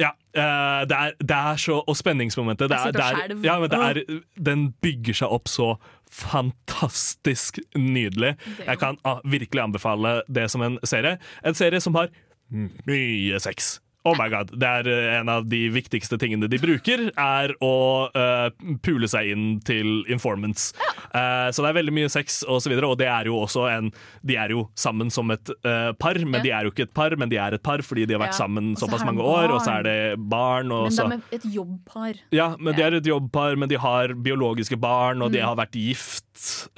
[0.00, 0.12] Ja.
[0.36, 2.70] uh, det, er, det er så Og spenningsmomentet.
[2.70, 4.02] Det er, det er, ja, men det er,
[4.36, 5.74] den bygger seg opp så
[6.12, 8.34] fantastisk nydelig.
[8.66, 11.18] Jeg kan ah, virkelig anbefale det som en serie.
[11.44, 12.12] En serie som har
[12.52, 13.78] mye sex.
[14.04, 18.08] Oh my god, Det er eh, en av de viktigste tingene de bruker, er å
[18.10, 18.48] uh,
[18.82, 20.72] pule seg inn til informants.
[21.14, 23.68] Eh, så det er veldig mye sex og så videre, og det er jo også
[23.70, 23.92] en
[24.26, 26.42] De er jo sammen som et uh, par, men Ja.
[26.42, 28.34] de er jo ikke et par, men de er et par fordi de har vært
[28.34, 28.42] Ja.
[28.44, 30.72] sammen såpass de mange år, og så er det barn.
[30.72, 32.14] Og Men de er et jobbpar.
[32.32, 35.44] ja, men de er et jobbpar, men de har biologiske barn, og de Mm.
[35.46, 36.68] har vært gift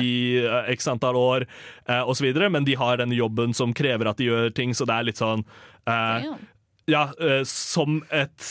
[0.00, 0.42] i
[0.74, 1.46] x antall år,
[1.88, 2.32] uh, osv.
[2.50, 5.16] Men de har den jobben som krever at de gjør ting, så det er litt
[5.22, 5.44] sånn
[5.86, 6.38] Damn.
[6.86, 8.44] Ja, eh, som et,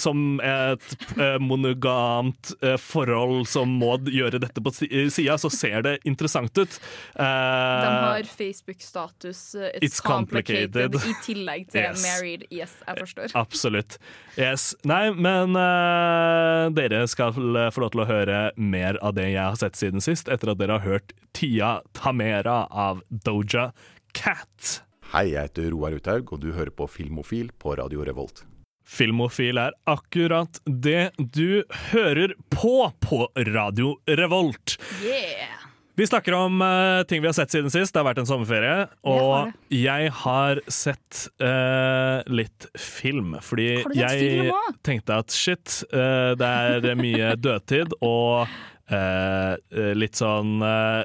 [0.00, 0.86] som et
[1.18, 6.56] eh, monogamt eh, forhold som må gjøre dette på si- sida, så ser det interessant
[6.58, 6.78] ut.
[7.14, 10.92] De har Facebook-status It's, It's complicated.
[10.92, 11.10] complicated.
[11.10, 12.02] I tillegg til Yes.
[12.06, 12.46] married.
[12.50, 13.34] Yes, jeg forstår.
[13.36, 13.98] Absolutt.
[14.38, 14.74] Yes.
[14.84, 19.60] Nei, men uh, dere skal få lov til å høre mer av det jeg har
[19.60, 23.72] sett siden sist, etter at dere har hørt Tia Tamera av Doja
[24.14, 24.80] Cat.
[25.14, 28.40] Hei, jeg heter Roar Uthaug, og du hører på Filmofil på Radio Revolt.
[28.82, 33.20] Filmofil er akkurat det du hører på på
[33.52, 34.74] Radio Revolt.
[35.06, 35.62] Yeah!
[35.94, 37.94] Vi snakker om uh, ting vi har sett siden sist.
[37.94, 38.88] Det har vært en sommerferie.
[39.06, 43.36] Og har jeg har sett uh, litt film.
[43.38, 46.50] Fordi jeg film tenkte at shit, uh, det
[46.90, 48.50] er mye dødtid og
[48.92, 51.04] eh, litt sånn uh,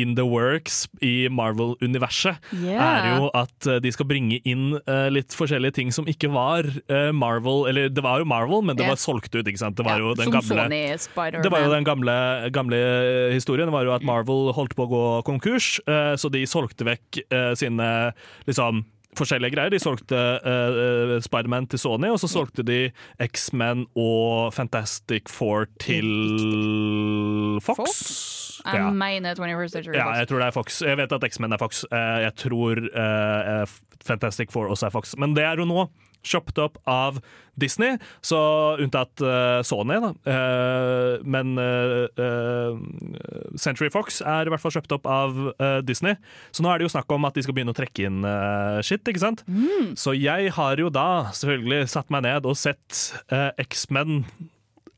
[0.00, 2.40] in the works i Marvel-universet.
[2.56, 2.80] Yeah.
[2.80, 6.68] Er jo at de skal bringe inn uh, litt forskjellige ting som ikke var
[7.16, 7.66] Marvel.
[7.70, 8.94] Eller det var jo Marvel, men det yeah.
[8.94, 9.46] var solgt ut.
[9.46, 9.78] ikke sant?
[9.78, 12.14] Det var jo den gamle det var jo den gamle,
[12.54, 12.78] gamle
[13.34, 13.68] historien.
[13.70, 17.22] Det var jo at Marvel holdt på å gå konkurs, så de solgte vekk
[17.58, 17.90] sine
[18.48, 18.84] liksom
[19.18, 19.70] forskjellige greier.
[19.74, 22.90] De solgte uh, Spiderman til Sony, og så solgte de
[23.26, 26.10] X-Men og Fantastic Four til
[27.64, 27.76] Fox.
[27.76, 28.60] Fox?
[28.64, 28.90] Jeg Ja.
[28.90, 30.18] mener 21st Century Ja, Fox.
[30.18, 30.82] jeg tror det er Fox.
[30.82, 31.84] Jeg vet at X-Men er Fox.
[31.92, 33.66] Uh, Jeg tror uh,
[34.04, 35.14] Fantastic Four også er Fox.
[35.18, 35.88] Men det er jo nå
[36.26, 37.20] shoppet opp av
[37.60, 38.38] Disney, så
[38.80, 40.12] unntatt uh, Sony, da.
[40.24, 42.78] Uh, men uh,
[43.60, 45.36] Century Fox er i hvert fall kjøpt opp av
[45.84, 46.16] Disney.
[46.54, 48.22] Så nå er det jo snakk om at de skal begynne å trekke inn
[48.86, 49.42] shit, ikke sant?
[49.98, 53.02] Så jeg har jo da selvfølgelig satt meg ned og sett
[53.60, 54.22] X-Men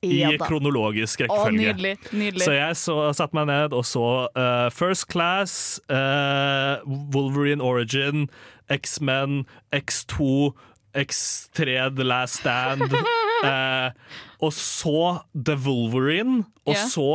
[0.02, 1.58] i Ja kronologisk kronologisk Å, rekkefølge.
[1.58, 1.92] nydelig.
[2.10, 2.42] nydelig.
[2.44, 6.82] Så jeg så, satte meg ned og så uh, First Class, uh,
[7.14, 8.26] Wolverine Origin,
[8.72, 10.50] X-Men, X2,
[10.94, 12.92] X3 The Last Stand.
[13.48, 13.90] eh,
[14.42, 16.88] og så The Wolverine, og yeah.
[16.90, 17.08] så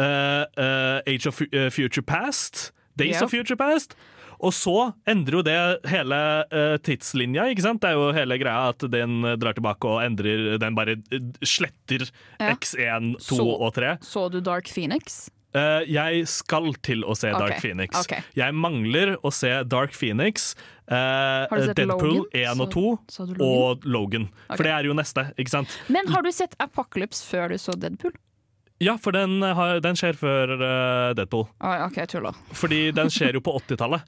[0.00, 2.72] eh, eh, Age of eh, Future Past.
[2.98, 3.24] Days yeah.
[3.24, 3.96] of Future Past.
[4.38, 5.56] Og så endrer jo det
[5.90, 6.18] hele
[6.54, 7.80] uh, tidslinja, ikke sant?
[7.82, 10.94] Det er jo hele greia at den drar tilbake og endrer Den bare
[11.42, 12.06] sletter
[12.38, 12.52] Ja.
[12.52, 13.96] X1, 2 Så- og 3.
[13.98, 15.26] Så du Dark Phoenix?
[15.56, 17.96] Uh, jeg skal til å se Dark Phoenix.
[18.04, 18.20] Okay.
[18.36, 20.52] Jeg mangler å se Dark Phoenix,
[20.88, 22.30] eh, Deadpool Logan?
[22.32, 23.44] 1 og 2 så, Logan?
[23.48, 24.28] og Logan.
[24.46, 24.56] Okay.
[24.56, 25.76] For det er jo neste, ikke sant?
[25.92, 28.16] Men har du sett Apocalypse før du så Deadpool?
[28.78, 31.48] Ja, for den, har, den skjer før uh, Deadpool.
[31.58, 32.36] Ah, OK, jeg tuller.
[32.54, 34.06] Fordi den skjer jo på 80-tallet.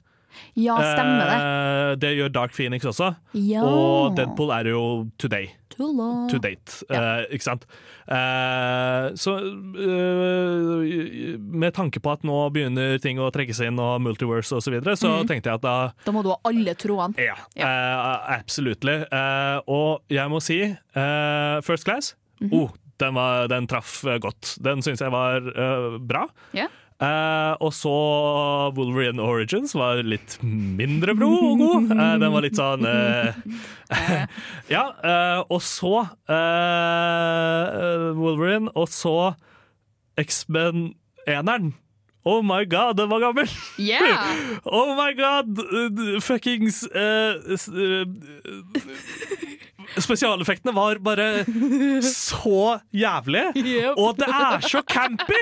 [0.55, 1.39] Ja, stemmer det.
[1.39, 3.13] Eh, det gjør Dark Phoenix også.
[3.37, 3.63] Ja.
[3.65, 4.83] Og Deadpool er jo
[5.21, 5.51] today.
[5.81, 7.63] To date, eh, ikke sant?
[8.05, 14.01] Eh, så eh, med tanke på at nå begynner ting å trekke seg inn, og
[14.05, 15.29] multiverse og så videre, så mm.
[15.31, 17.17] tenkte jeg at da Da må du ha alle trådene.
[17.23, 18.85] Ja, eh, Absolutt.
[18.85, 22.53] Eh, og jeg må si eh, First Class, Mhm.
[22.57, 24.55] oh, den, var, den traff godt.
[24.65, 25.45] Den syns jeg var
[26.01, 26.23] bra.
[26.57, 26.67] Ja.
[27.01, 27.91] Eh, og så
[28.77, 31.91] Wolverine Origins var litt mindre bro og god.
[32.01, 33.33] Eh, den var litt sånn eh,
[34.75, 35.95] Ja, eh, og så
[36.29, 39.33] eh, Wolverine, og så
[40.21, 40.91] X-Men
[41.25, 41.73] eneren.
[42.23, 43.49] Oh my god, den var gammel!
[43.79, 44.59] Yeah.
[44.65, 45.57] Oh my god!
[45.57, 48.05] uh, Fuckings uh, uh,
[49.99, 51.43] Spesialeffektene var bare
[52.05, 53.51] så jævlige,
[54.01, 55.41] og det er så campy!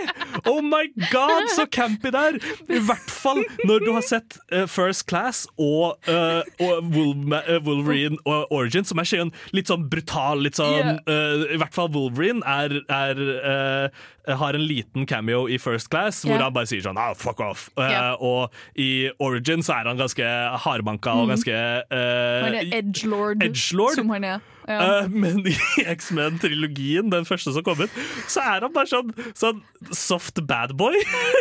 [0.50, 2.40] Oh my god, så campy det er!
[2.70, 8.18] I hvert fall når du har sett uh, First Class og, uh, og uh, Wolverine
[8.26, 12.42] og Origin, som er sånn, litt sånn brutal, litt sånn uh, I hvert fall Wolverine
[12.46, 13.92] er, er
[14.30, 17.64] har en liten cameo i First Class, hvor han bare sier sånn ah, fuck off.
[17.80, 20.26] Uh, Og i Origin så er han ganske
[20.66, 21.32] hardbanka og Mhm.
[21.34, 21.56] ganske
[21.90, 23.96] uh, Han er edgelord, Edgelord?
[23.98, 24.39] som han er.
[24.70, 25.04] Ja.
[25.04, 25.56] Uh, men i
[25.96, 27.96] X-Men-trilogien, den første som kom ut,
[28.30, 29.64] så er han bare sånn, sånn
[29.96, 30.94] soft bad boy.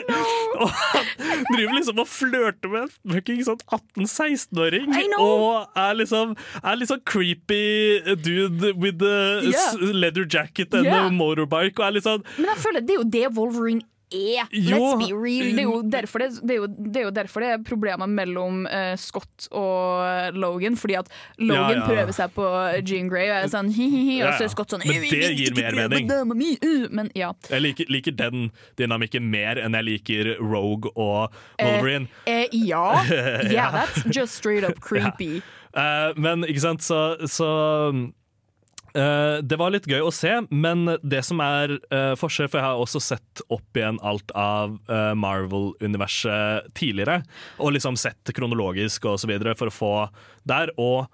[0.62, 4.88] og han driver liksom og flørter med en fucking sånn 18-16-åring.
[5.20, 9.16] Og er liksom er sånn creepy dude with the
[9.48, 9.76] Yeah.
[9.94, 11.06] leather jacket and Yeah.
[11.06, 11.78] a motorbike.
[11.78, 13.82] Og er litt sånn Men jeg føler det er jo det Wolverine
[14.12, 14.49] er.
[14.53, 14.77] Jo.
[14.77, 15.51] Let's be real.
[15.57, 18.11] Det er jo derfor det, det, er, jo, det er jo derfor det er problemer
[18.11, 20.77] mellom uh, Scott og Logan.
[20.81, 21.87] Fordi at Logan Ja, ja.
[21.88, 22.47] prøver seg på
[22.83, 25.77] Jean Grey, og er sånn hi-hi-hi, og så er Scott sånn men det gir mer
[25.77, 26.09] mening.
[26.11, 27.33] uh», Men ja.
[27.51, 28.49] Jeg liker, liker den
[28.81, 32.09] dynamikken mer enn jeg liker Rogue og Wolverine.
[32.27, 32.87] Eh, eh, ja.
[33.49, 35.42] Yeah, that's just straight up creepy.
[35.77, 37.49] Eh, men ikke sant, så, så
[37.92, 38.01] eh,
[38.92, 42.81] Det var litt gøy å se, men det som er uh, forskjell For jeg har
[42.81, 47.20] også sett opp igjen alt av uh, Marvel-universet tidligere,
[47.61, 49.92] og liksom sett kronologisk og så videre for å få
[50.48, 50.72] der.
[50.81, 51.07] Og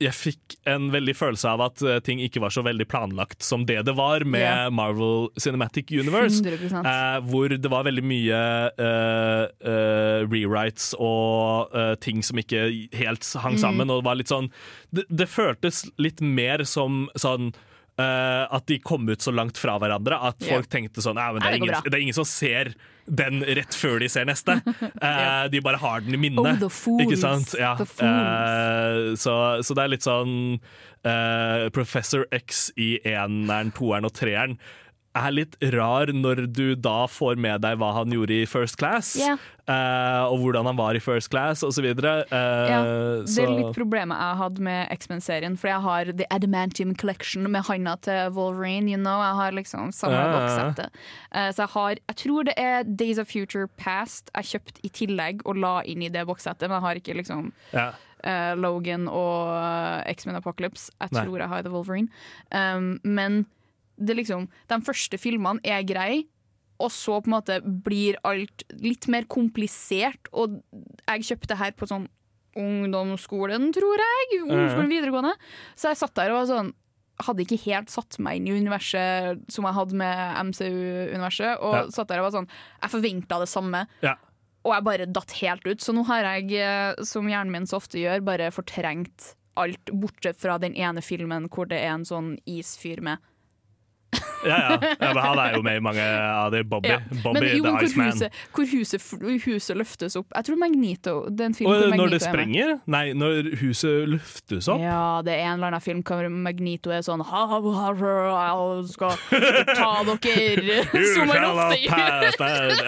[0.00, 3.66] jeg fikk en veldig følelse av at eh, ting ikke var så veldig planlagt som
[3.68, 4.70] det det var med yeah.
[4.72, 6.40] Marvel Cinematic Universe.
[6.40, 6.80] 100%.
[6.88, 8.40] Eh, hvor det var veldig mye
[8.80, 12.64] eh, eh, rewrites og eh, ting som ikke
[12.96, 13.62] helt hang Mm.
[13.64, 13.90] sammen.
[13.90, 14.46] Og det var litt sånn
[14.94, 17.52] Det, det føltes litt mer som sånn
[18.00, 21.50] eh, at de kom ut så langt fra hverandre at folk tenkte sånn men det
[21.50, 22.72] er, ingen, det er ingen som ser
[23.10, 24.60] den rett før de ser neste.
[25.00, 26.62] Eh, De bare har den i minnet.
[26.62, 27.00] Oh.
[27.02, 27.54] Ikke sant?
[27.58, 27.72] Ja.
[27.80, 29.34] Eh, så,
[29.64, 30.34] så det er litt sånn
[31.72, 34.58] Professor X i eneren, toeren og treeren
[35.18, 39.16] er litt rar når du da får med deg hva han gjorde i First Class,
[39.18, 39.40] yeah.
[39.66, 41.88] uh, og hvordan han var i First Class, osv.
[41.98, 42.80] Uh, Ja,
[43.26, 47.66] det er litt problemet jeg hadde med X-Men-serien, for jeg har The Adamantium Collection med
[47.66, 48.86] handa til Wolverine.
[48.90, 50.34] You know, jeg har liksom samme uh.
[50.36, 51.00] bokssettet.
[51.34, 54.88] Eh, Så jeg har Jeg tror det er Days of Future Past jeg kjøpte i
[54.94, 57.94] tillegg og la inn i det bokssettet, men jeg har ikke liksom yeah.
[58.22, 60.92] eh, Logan og eh, X-Men Apocalypse.
[61.00, 61.24] Jeg Nei.
[61.24, 62.08] tror jeg har The Wolverine.
[62.54, 63.46] Um, men
[64.00, 66.24] liksom, de første filmene er greie,
[66.80, 70.30] og så på en måte blir alt litt mer komplisert.
[70.32, 72.06] Og jeg kjøpte her på sånn
[72.56, 74.40] ungdomsskolen, tror jeg.
[74.44, 75.34] Ungdomsskolen videregående.
[75.78, 76.72] Så jeg satt der og var sånn
[77.20, 81.60] hadde ikke helt satt meg inn i universet som jeg hadde med MCU-universet.
[81.60, 81.82] Og Ja.
[81.92, 82.48] satt der og var sånn
[82.80, 83.86] Jeg forventa det samme.
[84.02, 84.14] Ja.
[84.64, 85.78] Og jeg bare datt helt ut.
[85.80, 90.36] Så nå har jeg, eh, som hjernen min så ofte gjør, bare fortrengt alt, bortsett
[90.38, 93.18] fra den ene filmen hvor det er en sånn isfyr med.
[94.44, 94.76] Ja, ja.
[95.00, 96.62] ja, men han er jo med i mange av de.
[96.64, 96.98] Bobby, Ja.
[97.22, 98.06] Bobby Men jo, the Iceman.
[98.10, 99.04] huset, hvor huset,
[99.44, 100.26] huset løftes opp.
[100.34, 102.72] Jeg tror Magneto den filmen Og hvor når Magneto det er sprenger?
[102.90, 104.80] Nei, når huset løftes opp?
[104.82, 108.48] Ja, det er en eller annen film hvor Magneto er sånn ha, ha, ha, ha,
[108.80, 109.14] Jeg skal
[109.76, 110.80] ta dere
[111.14, 111.50] som en
[112.40, 112.82] that,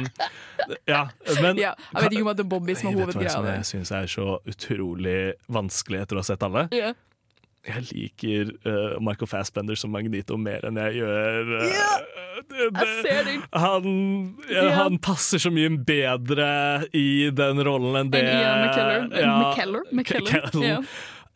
[0.00, 0.08] um,
[0.88, 1.06] Ja,
[1.42, 3.56] men Ja, jeg vet ikke om det er Bobby som er hovedgreia.
[3.58, 6.68] jeg syns er så utrolig vanskelig etter å ha sett alle?
[6.74, 6.94] Ja.
[7.64, 11.64] Jeg liker uh, Michael Fassbender som Magnito mer enn jeg gjør uh,
[12.44, 13.42] det, det, Jeg ser den.
[13.56, 13.88] han,
[14.52, 14.66] Ja.
[14.82, 16.48] han passer så mye bedre
[16.92, 19.08] i den rollen enn det Ian McKellar.
[20.68, 20.82] ja,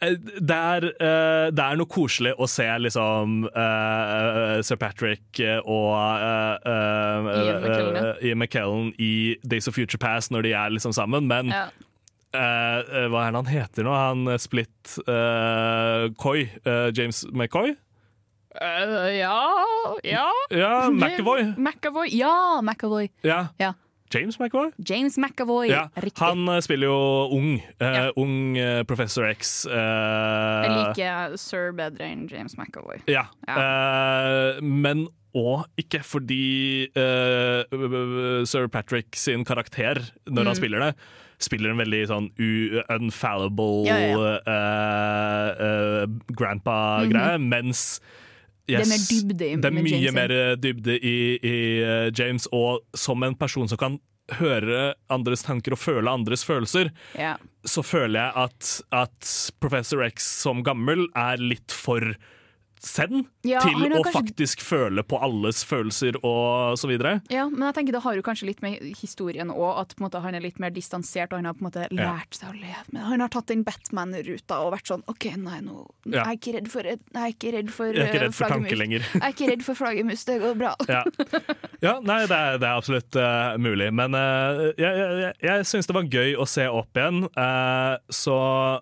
[0.05, 5.59] eh, det er, uh, det er noe koselig å se liksom uh, Sir Patrick eh,
[5.65, 8.07] og uh, eh, Ian McKellen, ja.
[8.13, 9.13] eh, Ian McKellen i
[9.49, 11.67] Days of Future Past når de er liksom sammen, men Ja.
[12.35, 13.93] Eh, hva er det han heter nå?
[13.97, 16.47] Han eh, Split uh, Coy?
[16.67, 17.75] Uh, James McCoy?
[18.59, 19.37] Ja
[20.03, 20.25] Ja.
[20.51, 21.53] Ja, McAvoy.
[21.57, 22.09] McAvoy.
[22.11, 23.09] Ja, McAvoy.
[23.23, 23.49] Ja.
[23.59, 23.75] Ja.
[24.11, 24.71] James McAvoy?
[24.89, 25.69] James McAvoy.
[25.69, 26.17] Ja, Riktig.
[26.25, 27.59] han spiller jo ung.
[27.79, 28.09] Ja.
[28.17, 29.67] Ung uh, Professor X.
[29.69, 29.75] Uh,
[30.65, 33.03] Jeg liker Sir bedre enn James McAvoy.
[33.07, 33.27] Ja.
[34.65, 35.07] Men
[35.37, 36.89] òg ikke fordi
[38.49, 40.47] Sir Patrick sin karakter, når Mm.
[40.47, 40.95] han spiller det,
[41.39, 42.29] spiller en veldig sånn
[42.91, 46.07] unfallible Ja, ja, uh, uh,
[46.39, 48.01] grandpa-greie, mens
[48.69, 52.49] Det er mer dybde i- Det er mye James, mer dybde i, i uh, James,
[52.53, 53.99] og som en person som kan
[54.37, 57.39] høre andres tanker og føle andres følelser, yeah.
[57.65, 62.03] så føler jeg at, at Professor X som gammel er litt for
[62.85, 67.21] send Ja, til å kanskje- faktisk føle på alles følelser og så videre.
[67.31, 70.35] Ja, men jeg tenker det har jo kanskje litt med historien òg, at måte, han
[70.35, 73.01] er litt mer distansert, og han har på en måte lært seg å leve med
[73.03, 73.07] det.
[73.09, 76.25] Han har tatt den Batman-ruta og vært sånn OK, nei, nå Ja.
[76.25, 78.35] jeg er ikke redd for, jeg er ikke redd for, Jeg er ikke eh, redd
[78.35, 79.01] for tanke lenger.
[79.15, 80.75] Jeg er ikke redd for flaggermus, det går bra.
[80.89, 81.03] Ja,
[81.83, 83.93] ja nei, det er, det er absolutt uh, mulig.
[83.93, 87.25] Men uh, jeg, jeg, jeg, jeg syns det var gøy å se opp igjen.
[87.37, 88.81] uh, så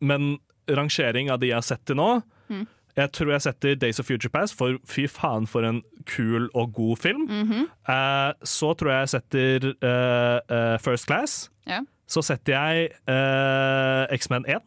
[0.00, 0.38] Men
[0.68, 2.62] rangering av de jeg har sett til nå Mm.
[2.96, 6.72] Jeg tror jeg setter Days of Future Past, for fy faen for en kul og
[6.72, 7.26] god film.
[7.28, 7.66] Mhm.
[7.88, 11.50] Eh, så tror jeg jeg setter eh, eh, First Class.
[11.66, 14.62] Ja, Så setter jeg eh, X-Men 1.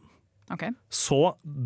[0.53, 0.63] ok.
[0.89, 1.19] Så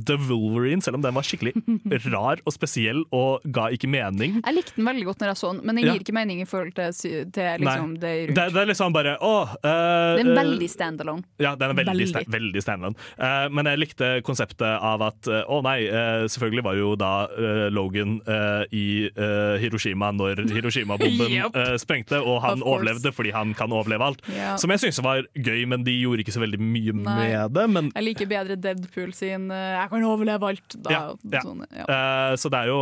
[0.08, 1.54] The Wolverine, selv om den var skikkelig
[2.14, 4.40] rar og spesiell og ga ikke mening.
[4.44, 5.94] Jeg likte den veldig godt når jeg så den, men den Ja.
[5.94, 6.94] gir ikke mening i forhold til,
[7.34, 8.36] til liksom, det rundt.
[8.38, 11.24] Det, det er liksom bare å uh, Den er eh, veldig standalone.
[11.42, 12.08] Ja, den er veldig, Veldig.
[12.14, 12.96] sta- veldig standalone.
[13.20, 17.12] Uh, men jeg likte konseptet av at eh, å nei, eh, selvfølgelig var jo da
[17.32, 21.56] eh, Logan eh, i eh, Hiroshima når Hiroshima-bomben Yep.
[21.58, 24.22] eh, sprengte, og han overlevde fordi han kan overleve alt.
[24.30, 24.56] Yeah.
[24.62, 27.16] Som jeg syntes var gøy, men de gjorde ikke så veldig mye Nei.
[27.24, 27.66] med det.
[27.74, 30.76] Men Jeg liker bedre Deadpool sin eh, 'jeg kan overleve alt'.
[30.84, 31.02] Da, Ja,
[31.32, 31.42] ja.
[31.46, 31.86] Sånn, ja.
[31.88, 32.80] Uh, så det er jo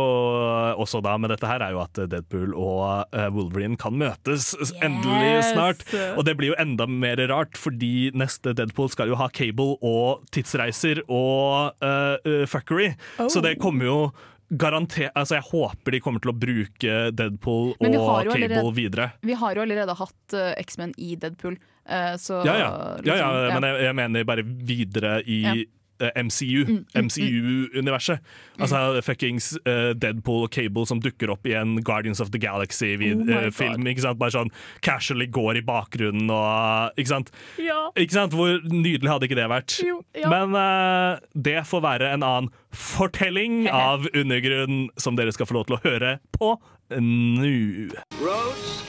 [0.82, 4.74] også da med dette her er jo at Deadpool og uh, Wolverine kan møtes yes.
[4.82, 5.86] endelig snart.
[6.16, 10.26] Og det blir jo enda mer rart, fordi neste Deadpool skal jo ha cable og
[10.34, 12.92] tidsreiser og uh, fuckery.
[13.18, 13.28] Oh.
[13.28, 13.98] Så det kommer jo
[14.52, 19.12] Garanter, Altså Jeg håper de kommer til å bruke Deadpool og jo cable allerede- videre.
[19.22, 21.56] Vi har jo allerede hatt uh, X-Men i Deadpool,
[21.88, 22.70] uh, så Ja, ja,
[23.04, 25.54] ja, ja liksom, men jeg, jeg mener bare videre i Ja.
[26.16, 26.64] MCU.
[26.66, 28.22] Mm, mm, MCU-universet.
[28.58, 33.24] Altså fuckings uh, Deadpool og Cable som dukker opp i en Guardians of the Galaxy-film.
[33.28, 34.20] Oh ikke sant?
[34.20, 34.52] Bare sånn
[34.84, 37.32] casually går i bakgrunnen og Ikke sant?
[37.60, 37.88] Ja.
[37.98, 38.36] Ikke sant?
[38.36, 39.78] Hvor nydelig hadde ikke det vært?
[39.84, 40.30] Jo, ja.
[40.32, 45.68] Men uh, det får være en annen fortelling av undergrunn som dere skal få lov
[45.68, 46.54] til å høre på
[46.92, 47.88] nå.
[48.20, 48.82] Roads?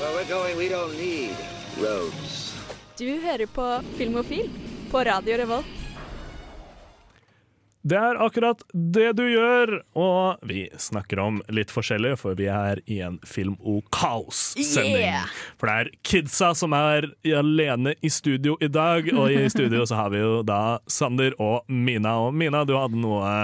[0.00, 1.36] Where we're going, we don't need
[1.78, 2.54] roads.
[2.98, 4.50] Du hører på Filmofil
[4.90, 5.83] på Radio Revolt.
[7.84, 12.80] Det er akkurat det du gjør, og vi snakker om litt forskjellig, for vi er
[12.88, 15.02] i en Film O Kaos-sending.
[15.02, 15.28] Yeah!
[15.60, 20.00] For det er kidsa som er alene i studio i dag, og i studio så
[20.00, 22.16] har vi jo da Sander og Mina.
[22.24, 23.34] Og Mina, du hadde noe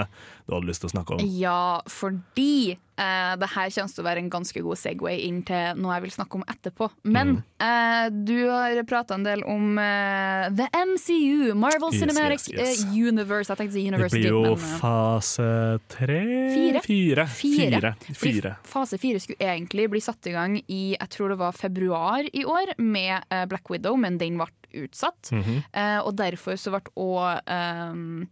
[0.47, 1.19] du hadde lyst til å snakke om.
[1.37, 5.77] Ja, fordi eh, det her kommer til å være en ganske god Segway inn til
[5.81, 6.89] noe jeg vil snakke om etterpå.
[7.03, 7.43] Men Mm.
[7.61, 12.83] eh, du har prata en del om eh, The MCU, Marvel Yes, Cinematic yes, yes.
[12.85, 13.49] eh, Universe.
[13.51, 15.47] Jeg tenkte si Det blir jo men eh, fase
[15.87, 16.21] tre?
[16.55, 16.81] Fire.
[16.83, 17.27] Fire.
[17.27, 17.93] Fire.
[18.13, 18.55] Fire.
[18.63, 22.43] Fase fire skulle egentlig bli satt i gang i jeg tror det var februar i
[22.45, 24.47] år med eh, Black Widow, men den ble
[24.85, 25.31] utsatt.
[25.31, 25.63] Mhm.
[25.73, 28.27] Eh, og derfor så ble òg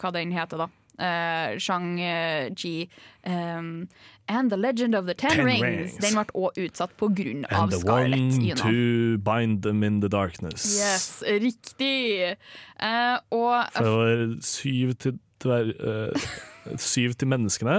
[0.00, 0.66] Hva den heter, da?
[1.00, 2.88] Uh, Shang-Chi
[3.24, 3.88] um,
[4.28, 5.62] and The Legend of the Ten, Ten Rings.
[5.62, 5.94] Rings.
[5.96, 8.36] Den ble òg utsatt på grunn av And the Scarlett.
[8.36, 10.66] one to bind them in the darkness.
[10.76, 12.36] Yes, riktig!
[12.76, 15.72] Uh, og For syv til dver...
[15.80, 16.28] uh,
[16.76, 17.78] syv til menneskene,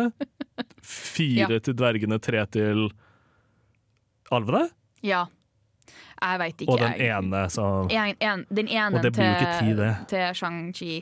[0.82, 1.60] fire Ja.
[1.60, 2.88] til dvergene, tre til
[4.32, 4.70] alvene,
[5.06, 5.26] ja.
[6.22, 9.94] Jeg veit ikke, og den ene så En, en, den ene det til, det.
[10.12, 11.02] til Shang-Chi.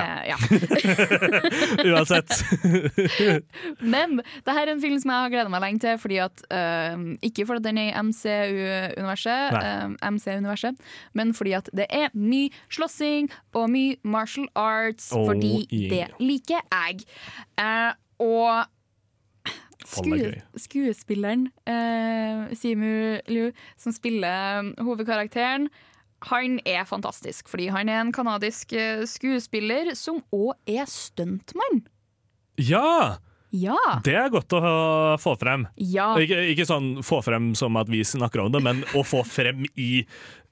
[0.00, 0.38] Ja.
[0.38, 1.88] Eh.
[1.90, 2.32] Uansett.
[3.94, 6.00] Men det her er en film som jeg har gleda meg lenge til.
[6.00, 10.80] Fordi at, eh, ikke fordi den er i MCU-universet, eh, MC-universet,
[11.12, 15.10] men fordi at det er mye slåssing og mye martial arts.
[15.12, 15.90] Oh, fordi yeah.
[15.90, 17.04] det liker jeg.
[17.60, 18.64] Uh, og
[20.04, 20.40] gøy.
[20.56, 25.68] skuespilleren uh, Simu Liu, som spiller hovedkarakteren,
[26.28, 31.84] han er fantastisk, fordi han er en kanadisk eh, skuespiller som òg er stuntmann.
[32.60, 33.18] Ja!
[33.50, 33.98] Ja.
[34.06, 34.60] Det er godt å
[35.18, 35.64] få frem.
[35.74, 36.12] Ja.
[36.22, 39.66] Ikke, ikke sånn få frem som at vi snakker om det, men å få frem
[39.74, 40.04] i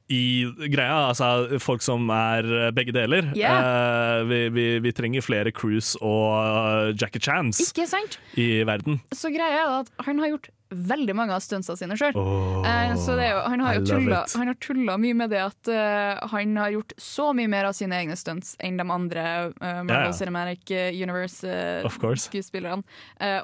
[0.09, 3.27] i greia, altså folk som er begge deler.
[3.37, 3.51] Ja.
[3.61, 8.17] Eh, vi, vi, vi trenger flere Cruise og Jackie Chans sant?
[8.41, 9.03] i verden.
[9.13, 12.17] Så greia er at han har gjort veldig mange av stuntsa sine sjøl.
[12.19, 15.71] Åh, så er jo, han har jo tulla, han har tulla mye med det at
[15.73, 19.27] uh, han har gjort så mye mer av sine egne stunts enn de andre
[19.59, 20.17] uh, Marvel ja.
[20.17, 20.97] Cinematic course.
[20.99, 22.83] Universe-skuespillerne.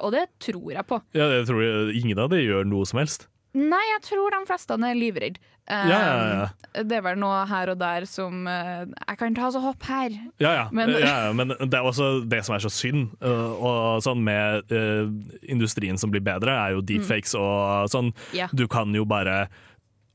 [0.01, 0.99] og det tror jeg på.
[1.17, 3.29] Ja, jeg tror ingen av dem gjør noe som helst.
[3.55, 5.39] Nei, jeg tror de fleste er livredde.
[5.65, 6.45] Um, Ja, ja,
[6.83, 10.13] Det er vel noe her og der som uh, Jeg kan ta så hopp her.
[10.37, 10.65] Ja, ja.
[10.71, 13.15] Men- ja, ja, men det er også det som er så synd.
[13.23, 15.09] uh, og sånn med uh,
[15.49, 18.13] industrien som blir bedre, er jo deepfakes og sånn.
[18.37, 18.45] Ja.
[18.53, 19.47] Du kan jo bare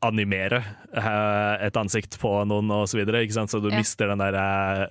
[0.03, 0.63] animere
[0.97, 3.51] eh, et ansikt på noen og så videre, ikke sant?
[3.53, 3.77] så du Ja.
[3.77, 4.33] mister den der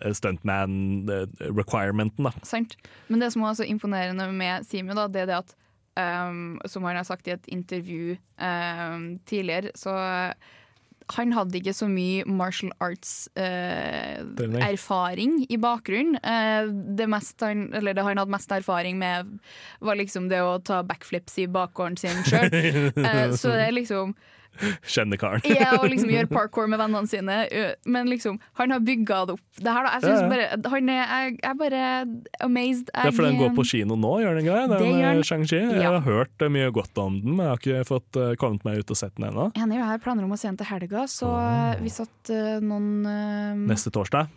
[0.06, 2.28] eh, stuntman-requirementen.
[2.46, 2.76] Sant.
[3.10, 5.56] Men det som er så imponerende med Simu, da, det er det at
[6.00, 9.92] um, Som han har sagt i et intervju um, tidligere, så
[11.18, 16.16] han hadde ikke så mye martial arts-erfaring i bakgrunnen.
[16.22, 16.70] Eh,
[17.00, 19.26] det, mest han, eller det han hadde mest erfaring med,
[19.82, 22.54] var liksom det å ta backflips i bakgården sin sjøl.
[23.40, 24.14] så det er liksom
[24.84, 25.44] Kjenner karen.
[25.48, 27.42] ja, og liksom gjøre parkour med vennene sine.
[27.90, 29.46] Men liksom, han har bygga det opp.
[29.60, 30.30] Det her, da, jeg, synes Ja, ja.
[30.32, 31.84] bare, han er, jeg, jeg er bare
[32.46, 32.90] amazed.
[32.90, 34.80] Det er fordi den går på kino nå, gjør den ikke det?
[34.80, 35.28] Den gjør eh, den.
[35.30, 35.62] Shang-Chi.
[35.80, 38.68] Jeg har hørt eh, mye godt om den, men jeg har ikke fått uh, kommet
[38.68, 39.50] meg ut og sett den ennå.
[39.60, 41.32] Jeg har planer om å se den til helga, så
[41.84, 44.30] hvis at uh, noen uh, Neste torsdag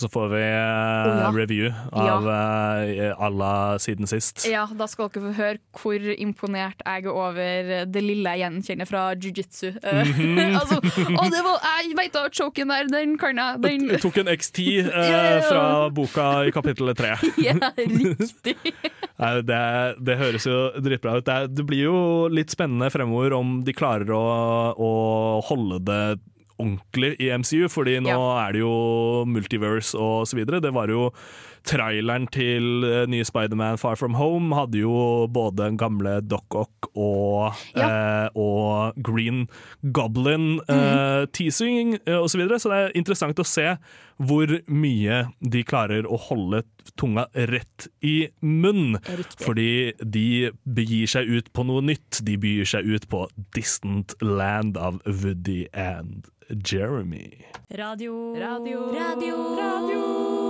[0.00, 1.30] så får vi Å, ja.
[1.34, 4.46] review av eh, alla siden sist.
[4.48, 8.88] Ja, da skal dere få høre hvor imponert jeg er over det lille jeg gjenkjenner
[8.88, 9.74] fra jiu-jitsu.
[9.76, 10.56] Mm -hmm.
[10.60, 13.60] altså, å, det var, jeg veit da, choken der, den kan jeg.
[13.64, 15.42] Den, Du tok en X10 eh, Ja, ja, ja.
[15.48, 17.14] fra boka i kapittel 3.
[17.48, 18.56] ja, riktig.
[19.20, 19.62] Nei, det,
[20.00, 21.26] det høres jo dritbra ut.
[21.26, 24.24] Det, det blir jo litt spennende fremover om de klarer å,
[24.76, 24.92] å
[25.44, 26.02] holde det
[26.60, 28.74] ordentlig i MCU, fordi nå er det jo
[29.28, 30.62] multiverse og så videre.
[30.62, 31.08] Det var jo
[31.66, 36.90] traileren til uh, nye Spiderman Far From Home hadde jo både den gamle Doc Ock
[36.98, 39.44] og, eh, og Green
[39.94, 43.66] Goblin eh, teasing uh, og så videre, så det er interessant å se
[44.20, 46.62] hvor mye de klarer å holde
[47.00, 48.98] tunga rett i munn.
[49.40, 52.20] Fordi de begir seg ut på noe nytt.
[52.26, 53.24] De begir seg ut på
[53.56, 57.46] Distant Land av Woody and Jeremy.
[57.70, 58.34] Radio.
[58.34, 58.92] Radio.
[58.92, 59.36] Radio.
[59.56, 60.49] Radio.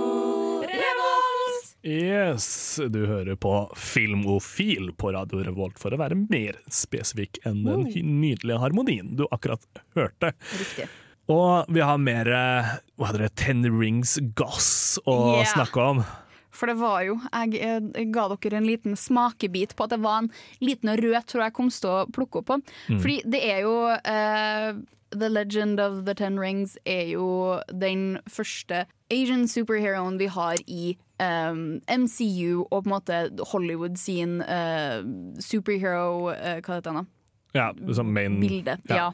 [1.83, 7.87] Yes, du hører på Filmofil på Radio Revolt, for å være mer spesifikk enn den
[8.21, 9.63] nydelige harmonien du akkurat
[9.97, 10.29] hørte.
[10.59, 10.85] Riktig.
[11.31, 12.69] Og vi har mer eh,
[12.99, 15.49] hva heter det, Ten Rings Goss å Yeah.
[15.55, 16.03] snakke om.
[16.51, 20.19] For det var jo Jeg, jeg ga dere en liten smakebit på at det var
[20.21, 22.57] en liten rød tror jeg kom til å plukke opp på.
[22.91, 22.99] Mm.
[23.01, 24.81] Fordi det er jo eh,
[25.11, 30.97] The Legend of the Ten Rings er jo den første Asian superheroen vi har i
[31.19, 35.03] um, MCU og på en måte Hollywood sin uh,
[35.39, 37.07] superhero uh, Hva heter den da?
[37.51, 38.77] Ja, som main bilde.
[38.87, 39.11] Ja.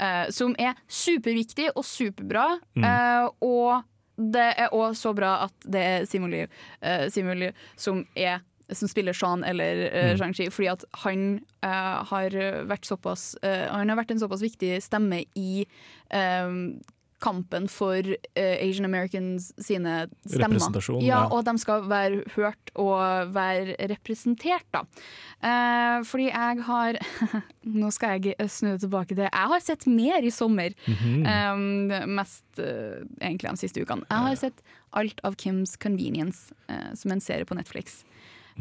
[0.00, 2.46] Eh, som er superviktig og superbra.
[2.76, 2.84] Mm.
[2.84, 3.82] eh, og
[4.32, 6.46] det er òg så bra at det er Simon Liu,
[6.82, 8.40] eh, Simon som, er,
[8.72, 10.14] som spiller Sean eller uh.
[10.18, 11.26] Shang-Chi, fordi at han
[11.64, 12.36] uh, har
[12.70, 15.66] vært såpass uh, Han har vært en såpass viktig stemme i
[16.14, 16.80] um,
[17.20, 20.62] kampen for Asian Americans sine stemmer.
[21.02, 21.18] Ja, ja.
[21.26, 24.80] og at de skal være hørt og være representert, da.
[26.08, 26.96] Fordi jeg har
[27.82, 30.72] Nå skal jeg snu tilbake til Jeg har sett mer i sommer.
[30.86, 31.52] Mm -hmm.
[31.52, 32.44] um, mest
[33.20, 34.08] egentlig de siste ukene.
[34.08, 36.54] Jeg har sett alt av Kims Convenience,
[36.94, 38.04] som en serie på Netflix.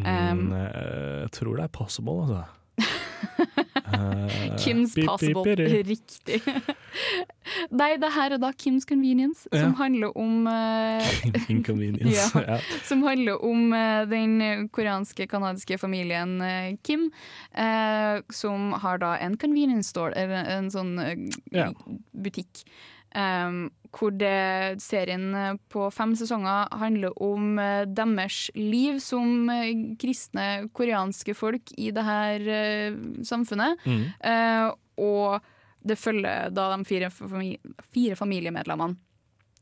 [0.05, 2.43] Eh, jeg tror det er possible, altså.
[3.89, 5.55] Eh, Kims pip, Possible.
[5.87, 6.37] Riktig.
[7.73, 9.63] Nei, det her er da Kims Convenience, Ja.
[9.63, 12.29] som handler om uh, Inconvenience.
[12.37, 12.59] Ja, ja.
[12.85, 17.09] Som handler om uh, den koreanske, kanadiske familien eh, Kim,
[17.57, 21.73] eh, som har da en convenience store, eller en sånn eh,
[22.13, 22.63] butikk.
[23.15, 29.71] Um, hvor det, serien eh, på fem sesonger handler om eh, deres liv som eh,
[29.99, 33.81] kristne koreanske folk i det her eh, samfunnet.
[33.85, 34.03] Mm.
[34.31, 34.69] Eh,
[34.99, 35.39] og
[35.79, 37.53] det følger da de fire, fami
[37.93, 38.99] fire familiemedlemmene.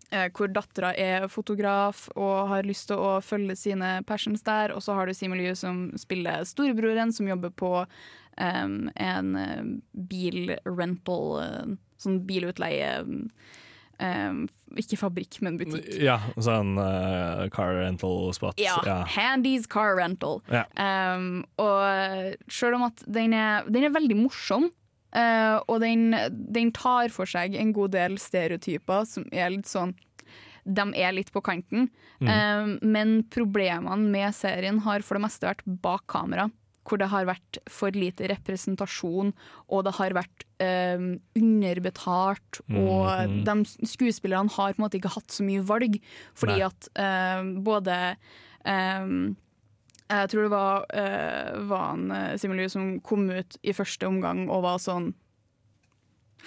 [0.07, 4.71] Eh, hvor dattera er fotograf og har lyst til å følge sine passions der.
[4.71, 7.71] Og så har du Simon Liu som spiller storebroren, som jobber på
[8.39, 9.34] em, en
[9.91, 12.93] bil bilrental, eh, sånn bilutleie.
[14.04, 14.39] Eh,
[14.82, 15.88] Ikke fabrikk, men butikk.
[16.04, 18.60] Ja, sånn uh, car rental spot.
[18.62, 20.41] Ja, Handy's Car Rental.
[20.52, 20.66] Ja.
[20.78, 24.70] Um, og selv om at den er, den er veldig morsom,
[25.16, 29.95] uh, og den, den tar for seg en god del stereotyper som er litt sånn
[30.68, 31.88] De er litt på kanten.
[32.20, 32.30] Mm.
[32.30, 36.50] Um, men problemene med serien har for det meste vært bak kamera.
[36.88, 39.33] Hvor det har vært for lite representasjon,
[39.67, 42.61] og det har vært eh, underbetalt.
[42.71, 45.97] Og mm de skuespillerne har på en måte ikke hatt så mye valg,
[46.38, 46.69] fordi Nei.
[46.69, 47.97] at eh, både
[48.67, 49.11] eh,
[50.07, 54.45] jeg tror det var, uh, var en uh, Simen som kom ut i første omgang
[54.47, 55.11] og var sånn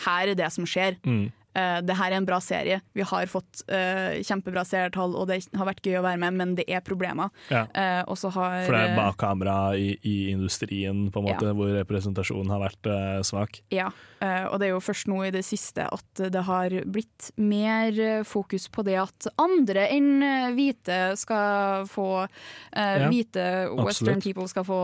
[0.07, 0.97] Her er det som skjer.
[1.05, 1.29] Mm.
[1.57, 2.81] Uh, det her er en bra serie.
[2.95, 6.55] Vi har fått uh, kjempebra seertall, og det har vært gøy å være med, men
[6.59, 7.33] det er problemer.
[7.51, 7.65] Ja.
[7.75, 11.57] Uh, har For det er bak kamera i, i industrien på en måte, Ja.
[11.57, 12.89] hvor representasjonen har vært
[13.27, 13.61] svak.
[13.73, 13.89] Ja,
[14.21, 17.97] og det er jo først nå i det siste at det har blitt mer
[18.29, 20.23] fokus på det at andre enn
[20.57, 23.47] hvite skal få eh, Ja, Hvite
[23.81, 24.81] western people skal få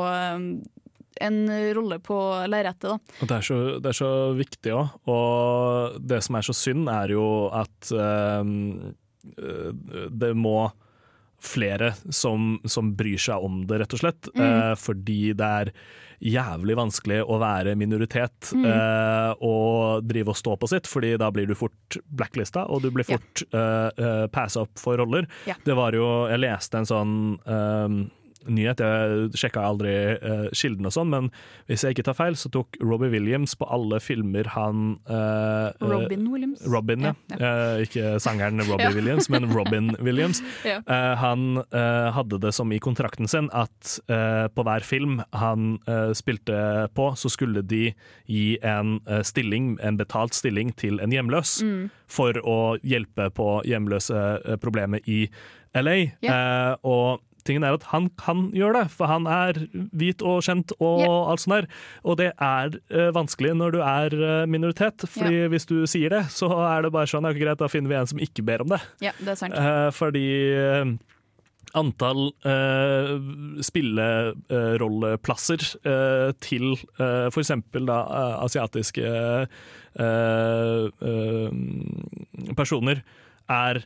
[1.25, 1.39] en
[1.77, 2.17] rolle på
[2.51, 3.01] lerretet.
[3.23, 7.15] Det er så, det er så viktig òg, og det som er så synd, er
[7.17, 8.43] jo at eh,
[10.11, 10.59] det må
[11.47, 14.29] flere som, som bryr seg om det, rett og slett.
[14.35, 14.43] Mm.
[14.47, 15.71] Eh, fordi det er
[16.25, 18.65] jævlig vanskelig å være minoritet Mm.
[18.65, 22.91] eh, og drive og stå på sitt, fordi da blir du fort blacklista, og du
[22.95, 23.91] blir fort yeah.
[23.97, 25.27] Eh, passa opp for roller.
[25.47, 25.59] Yeah.
[25.65, 27.13] Det var jo Jeg leste en sånn
[27.45, 27.99] ehm,
[28.49, 29.93] nyhet, jeg sjekka aldri
[30.23, 31.31] uh, kilden og sånn, men
[31.67, 35.87] hvis jeg ikke tar feil, så tok Robbie Williams på alle filmer han eh, eh,
[35.91, 36.63] Robin Williams.
[36.67, 37.15] Robin, ja.
[37.37, 38.95] Eh, ikke sangeren Robbie Ja.
[38.95, 40.43] Williams, men Robin Williams.
[40.67, 40.79] Ja.
[40.87, 45.79] Eh, han eh, hadde det som i kontrakten sin at eh, på hver film han
[45.87, 47.93] eh, spilte på, så skulle de
[48.27, 51.89] gi en eh, stilling, en betalt stilling til en hjemløs, Mm.
[52.11, 55.27] for å hjelpe på hjemløse-problemet i
[55.75, 55.97] LA.
[56.23, 59.63] Eh, og tingen er at han kan gjøre det, for han er
[59.97, 61.71] hvit og kjent og alt sånt der.
[62.07, 66.23] Og det er uh, vanskelig når du er eh, minoritet, Fordi hvis du sier det,
[66.35, 68.73] så er det bare sånn, ja, greit, da finner vi en som ikke ber om
[68.75, 68.81] det.
[69.05, 69.57] Ja, det er sant.
[69.57, 70.27] Uh, fordi
[71.77, 73.17] antall uh,
[73.65, 77.53] spillerolleplasser uh, til uh, f.eks.
[77.89, 77.99] da
[78.45, 79.05] asiatiske
[82.57, 82.97] personer
[83.49, 83.85] er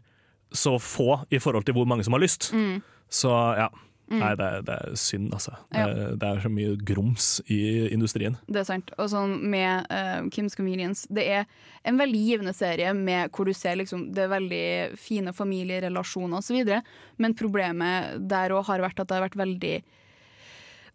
[0.50, 2.50] så få i forhold til hvor mange som har lyst.
[2.54, 2.80] Mm.
[3.10, 3.70] Så ja.
[4.10, 4.18] Mm.
[4.24, 5.52] Nei, det er, det er synd, altså.
[5.70, 5.84] Ja.
[5.86, 7.60] Det, det er så mye grums i
[7.94, 8.34] industrien.
[8.50, 8.90] Det er sant.
[8.98, 11.44] Og sånn med uh, Kim's Convenience Det er
[11.86, 14.64] en veldig givende serie med hvor du ser liksom Det er veldig
[14.98, 16.74] fine familierelasjoner osv.
[17.22, 19.74] Men problemet der òg har vært at det har vært veldig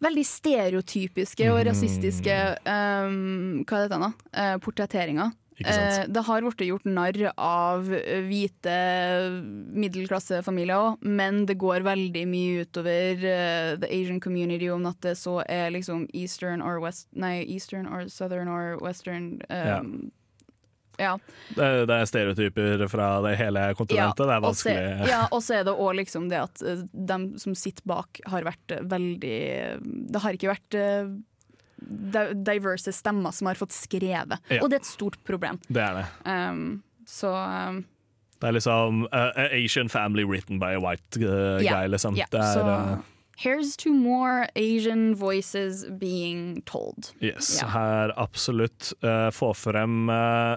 [0.04, 2.34] Veldig stereotypiske og rasistiske
[2.68, 4.10] um, Hva er dette da?
[4.36, 5.32] Uh, portretteringer.
[5.64, 8.74] Eh, det har blitt gjort narr av eh, hvite
[9.72, 15.14] middelklassefamilier òg, men det går veldig mye utover uh, the Asian community, om at det
[15.20, 20.10] så er liksom eastern or west Nei, eastern or southern or western um,
[20.98, 21.14] ja.
[21.52, 24.24] Det, er- det er stereotyper fra det hele kontinentet.
[24.24, 24.76] det er vanskelig.
[24.76, 26.76] Også, ja, og så er det òg liksom det at de
[27.12, 29.40] dem som sitter bak, har vært veldig
[30.12, 30.78] Det har ikke vært
[31.78, 34.62] diverse stemmer som har fått skrevet, Ja.
[34.62, 35.60] og det er et stort problem.
[35.68, 36.06] Det er det.
[36.24, 37.84] Um, så um,
[38.40, 42.16] Det er liksom uh, Asian family written by a white uh, yeah, guy, liksom.
[42.16, 42.28] Yeah.
[42.32, 43.02] Er, så
[43.38, 47.12] here's to more Asian voices being told.
[47.20, 47.70] Yes, yeah.
[47.70, 50.08] her absolutt uh, få frem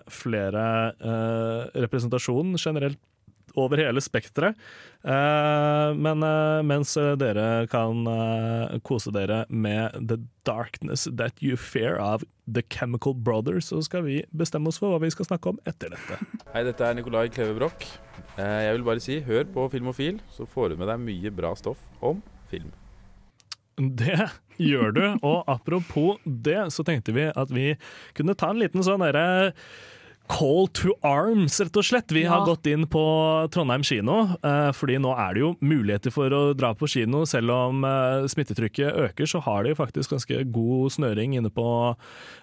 [0.08, 0.94] flere
[1.76, 3.00] representasjon generelt
[3.60, 4.58] over hele spekteret.
[5.04, 8.04] Uh, men uh, mens uh, dere kan
[8.88, 14.24] kose dere med The Darkness That You Fear av The Chemical Brothers, så skal vi
[14.36, 16.20] bestemme oss for hva vi skal snakke om etter dette.
[16.54, 17.88] Hei, dette er Nikolai Kleve Broch.
[18.40, 21.54] Eh, Jeg vil bare si, hør på Filmofil, så får du med deg mye bra
[21.60, 22.72] stoff om film.
[23.80, 24.18] Det
[24.60, 27.70] gjør du, og apropos det, så tenkte vi at vi
[28.18, 29.54] kunne ta en liten sånn derre
[30.30, 32.12] Call to arms, rett og slett.
[32.12, 32.30] Vi Ja.
[32.30, 36.54] har gått inn på Trondheim kino, eh, fordi nå er det jo muligheter for å
[36.56, 37.26] dra på kino.
[37.26, 41.96] Selv om eh, smittetrykket øker, så har de faktisk ganske god snøring inne på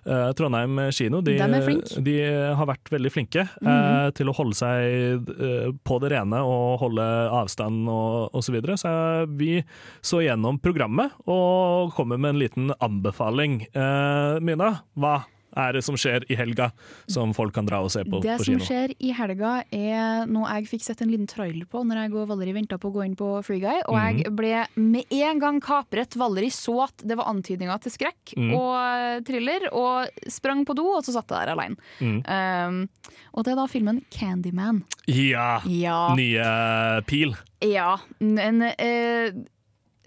[0.04, 1.20] eh, Trondheim kino.
[1.22, 2.16] De, de
[2.56, 4.14] har vært veldig flinke mm -hmm.
[4.14, 8.46] til å holde seg på det rene og holde avstand og osv.
[8.46, 8.76] Så, videre.
[8.76, 9.64] så vi
[10.00, 13.66] så gjennom programmet og kommer med en liten anbefaling.
[14.40, 15.24] Mina, hva
[15.56, 16.70] er det som skjer i helga,
[17.10, 20.48] som folk kan dra og se på det på som skjer i helga, er noe
[20.56, 23.04] jeg fikk sett en liten trailer på når jeg og Valeri venta på å gå
[23.06, 23.80] inn på Free Guy.
[23.88, 24.22] Og Mhm.
[24.22, 26.16] jeg ble med en gang kapret.
[26.16, 28.52] Valeri så at det var antydninger til skrekk mm.
[28.54, 31.76] og thriller, og sprang på do, og så satt jeg der alene.
[32.00, 32.20] Mm.
[32.26, 32.88] Um,
[33.34, 34.82] og det er da filmen Candyman.
[35.08, 35.60] Ja!
[35.66, 36.14] Ja.
[36.16, 37.34] Nye Pil.
[37.64, 39.32] Ja, en eh,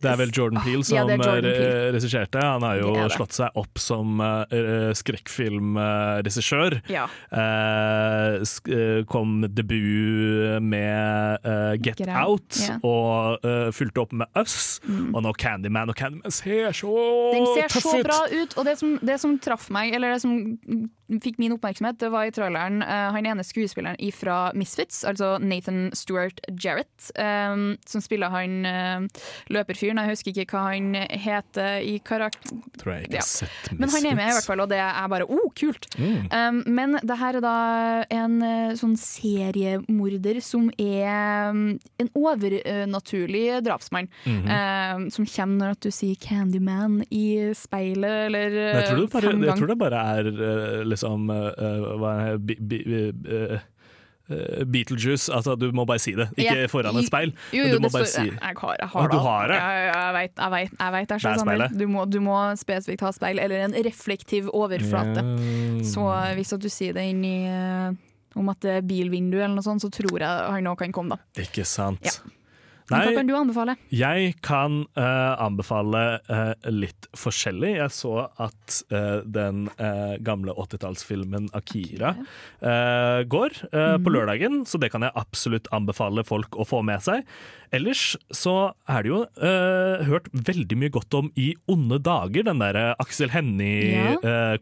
[0.02, 2.42] Det er vel Jordan Peele som Ja, Jordan eh, regisserte.
[2.44, 6.80] Han har jo slått seg opp som uh, skrekkfilmregissør.
[6.92, 7.06] Ja.
[7.32, 8.40] Eh,
[8.76, 12.80] eh, kom debut med eh, Get, Get Out, Out, yeah.
[12.86, 15.14] og fulgte opp med Us, Mm.
[15.16, 15.90] og nå Candyman.
[15.92, 16.92] Og Candyman ser så
[17.34, 18.06] Den ser så ut!
[18.06, 20.34] bra ut, og det som, det som traff meg, eller det som
[21.24, 25.90] fikk min oppmerksomhet, det var i traileren uh, han ene skuespilleren fra Misfits, altså Nathan
[25.98, 30.02] Stewart Jarrett, um, som spiller han uh, løperfyren.
[30.04, 32.60] Jeg husker ikke hva han heter i karakter...
[32.80, 33.24] Tror jeg ikke Ja.
[33.24, 35.90] har sett Men han er med i hvert fall, og det er bare oh, kult!
[35.98, 36.30] Mm.
[36.30, 37.58] Um, men det her er da
[38.14, 38.38] en
[38.80, 44.10] sånn seriemorder som er en overnaturlig drapsmann.
[44.26, 44.50] Mhm.
[44.50, 49.34] um, som kommer når at du sier 'Candyman' i speilet, eller jeg tror, uh, bare,
[49.50, 52.80] jeg tror det bare er eh, liksom uh, bi, bi,
[53.26, 53.60] eh,
[54.66, 55.32] Beetlejuice.
[55.34, 57.32] Altså, du må bare si det, ikke Ja, foran et speil.
[57.56, 58.36] Jo, jo, du må bare si det.
[58.38, 59.22] jeg har, jeg har du det.
[59.26, 59.58] har det?
[59.58, 61.80] Ja, jeg vet, jeg vet, jeg vet det er Det er sånn.
[61.80, 65.26] Du må, du må spesifikt ha speil, eller en reflektiv overflate.
[65.26, 65.88] Ja.
[65.96, 66.06] Så
[66.38, 67.40] hvis du sier det inn i
[68.38, 71.18] om at det er bilvindu eller noe sånt, så tror jeg han òg kan komme,
[71.18, 71.42] da.
[71.42, 72.06] Ikke sant.
[72.06, 72.14] Ja.
[72.90, 73.76] Men hva kan du anbefale?
[73.94, 77.76] Jeg kan uh, anbefale uh, litt forskjellig.
[77.78, 79.68] Jeg så at uh, den
[80.26, 82.16] gamle 80-tallsfilmen 'Akira'
[83.30, 84.04] går mm.
[84.04, 84.14] på Mhm.
[84.14, 87.24] lørdagen, så det kan jeg absolutt anbefale folk å få med seg.
[87.72, 89.20] Ellers så er det jo
[90.10, 94.58] hørt veldig mye godt om I onde dager, den derre Aksel Hennie, Ja.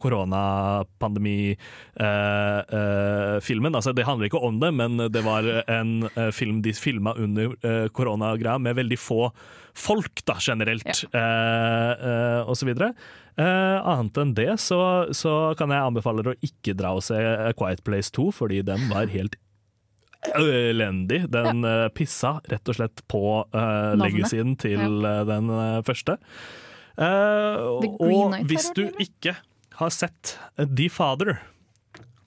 [3.77, 7.87] altså, det handler ikke om det, men det var en film de filma under eh,
[8.17, 9.31] koronagreia, med veldig få
[9.77, 12.93] folk, da, generelt, eh, eh, så videre.
[13.37, 17.17] Eh, annet enn det så, så kan jeg anbefale dere å ikke dra og se
[17.17, 19.37] A Quiet Place 2, fordi den var helt
[20.33, 21.27] elendig.
[21.29, 26.17] Den eh, pissa rett og slett på uh, legacyen til eh, den uh, første.
[26.97, 27.61] Eh,
[28.01, 29.35] og hvis du ikke
[29.77, 31.37] har sett The Father,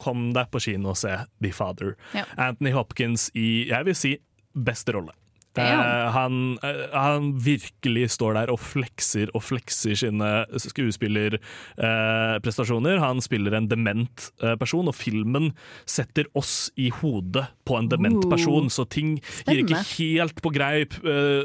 [0.01, 1.97] kom deg på kino og se The Father.
[2.15, 2.25] Ja.
[2.39, 4.15] Anthony Hopkins i, jeg vil si,
[4.55, 5.17] beste rolle.
[5.59, 12.99] Eh, han, eh, han virkelig står der og flekser og flekser sine skuespillerprestasjoner.
[13.03, 15.53] han spiller en dement eh, person, og filmen
[15.91, 20.95] setter oss i hodet på en dement person, så ting gir ikke helt på greip.
[21.03, 21.45] Eh,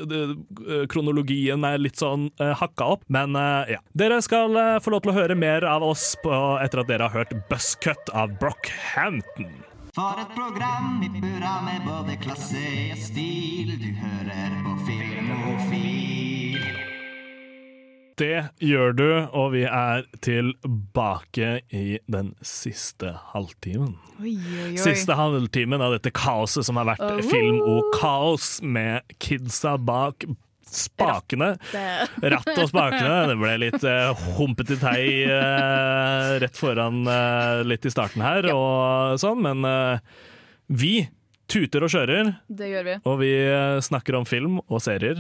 [0.91, 3.35] kronologien er litt sånn hakka opp, men
[3.69, 3.79] ja.
[3.97, 7.15] Dere skal få lov til å høre mer av oss på, etter at dere har
[7.23, 9.74] hørt Buzzcut av Brockhampton.
[9.95, 12.59] For et program i burra med både klasse
[12.91, 13.69] og stil.
[13.79, 16.65] Du hører på Filmofil.
[18.19, 23.97] Det gjør du, og vi er tilbake i den siste halvtimen.
[24.23, 24.77] Oi, oi, oi.
[24.79, 27.19] Siste halvtimen av dette kaoset som har vært Oh.
[27.27, 30.23] film og kaos, med kidsa bak
[30.69, 31.53] spakene.
[32.21, 33.17] Ratt og spakene.
[33.31, 39.19] Det ble litt uh, humpete tei uh, rett foran uh, litt i starten her, og
[39.21, 40.25] sånn, men uh,
[40.67, 41.05] vi
[41.51, 42.93] tuter og kjører, Det gjør vi.
[43.05, 45.19] og vi eh, snakker om film og serier.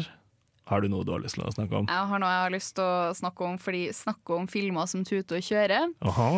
[0.65, 1.85] Har du noe du har lyst til å snakke om?
[1.85, 5.03] Jeg har noe jeg har lyst til å snakke om, fordi snakke om filmer som
[5.05, 5.91] tuter og kjører.
[6.01, 6.29] Aha.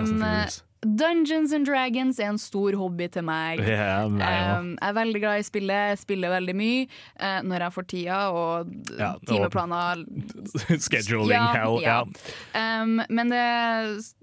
[0.00, 0.14] Um.
[0.84, 3.60] Dungeons and Dragons er en stor hobby til meg.
[3.64, 4.06] Yeah.
[4.06, 7.86] Um, jeg er veldig glad i spillet, jeg spiller veldig mye eh, når jeg får
[7.94, 10.04] tida og og- timeplaner.
[10.84, 12.00] Scheduling Ja, hell, ja.
[12.54, 13.44] Um, men det,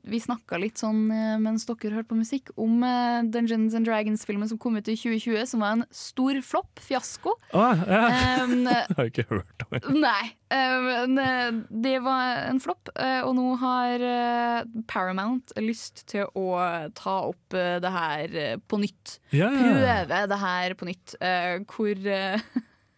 [0.08, 4.50] vi snakka litt sånn eh, mens dere hørte på musikk, om eh, Dungeons and Dragons-filmen
[4.52, 7.36] som kom ut i 2020, som var en stor flopp, fiasko.
[7.54, 8.44] Ah.
[8.46, 9.84] Um, har ikke hørt om det.
[10.02, 10.32] Nei.
[10.52, 11.52] Eh, men, eh,
[11.84, 16.48] det var en flopp, eh, og nå har eh, Paramount lyst til å
[16.98, 18.36] ta opp det her
[18.72, 19.18] på nytt.
[19.32, 19.56] Yeah.
[19.56, 21.16] Prøve det her på nytt,
[21.72, 22.12] hvor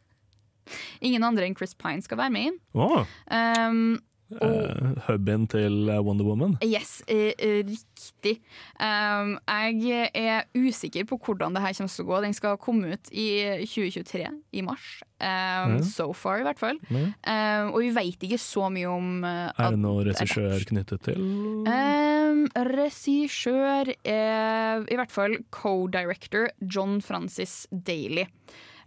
[1.08, 2.60] ingen andre enn Chris Pine skal være med inn.
[2.74, 3.06] Oh.
[3.28, 4.02] Um,
[4.42, 6.56] eh, Hubbyen til eh, Wonder Woman.
[6.64, 8.40] Yes, eh, eh, riktig.
[8.80, 12.22] Um, jeg er usikker på hvordan det her kommer til å gå.
[12.26, 13.28] Den skal komme ut i
[13.66, 14.88] 2023, i mars.
[15.24, 15.84] Um, mm.
[15.88, 16.80] So far, i hvert fall.
[16.90, 17.14] Mm.
[17.24, 21.06] Um, og vi veit ikke så mye om uh, Er det noen at- regissør knyttet
[21.08, 21.24] til?
[21.70, 28.28] Um, regissør er i hvert fall co-director John Francis Daly.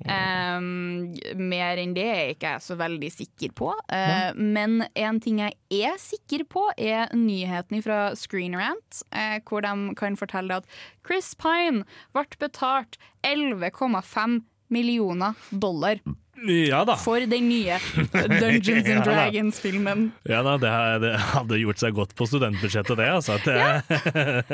[0.05, 3.71] Um, mer enn det er jeg ikke så veldig sikker på.
[3.89, 9.65] Uh, men en ting jeg er sikker på, er nyheten fra Screen Rant, uh, hvor
[9.65, 10.77] de kan fortelle at
[11.07, 11.87] Chris Pine
[12.17, 14.41] ble betalt 11,5
[14.73, 16.03] millioner dollar
[16.45, 16.97] Ja da.
[17.01, 17.79] for den nye
[18.13, 19.05] Dungeons and.
[19.07, 20.11] Dragons-filmen.
[20.29, 20.73] Ja da, det,
[21.05, 23.09] det hadde gjort seg godt på studentbudsjettet, det.
[23.09, 23.39] Altså.
[23.45, 23.57] Det,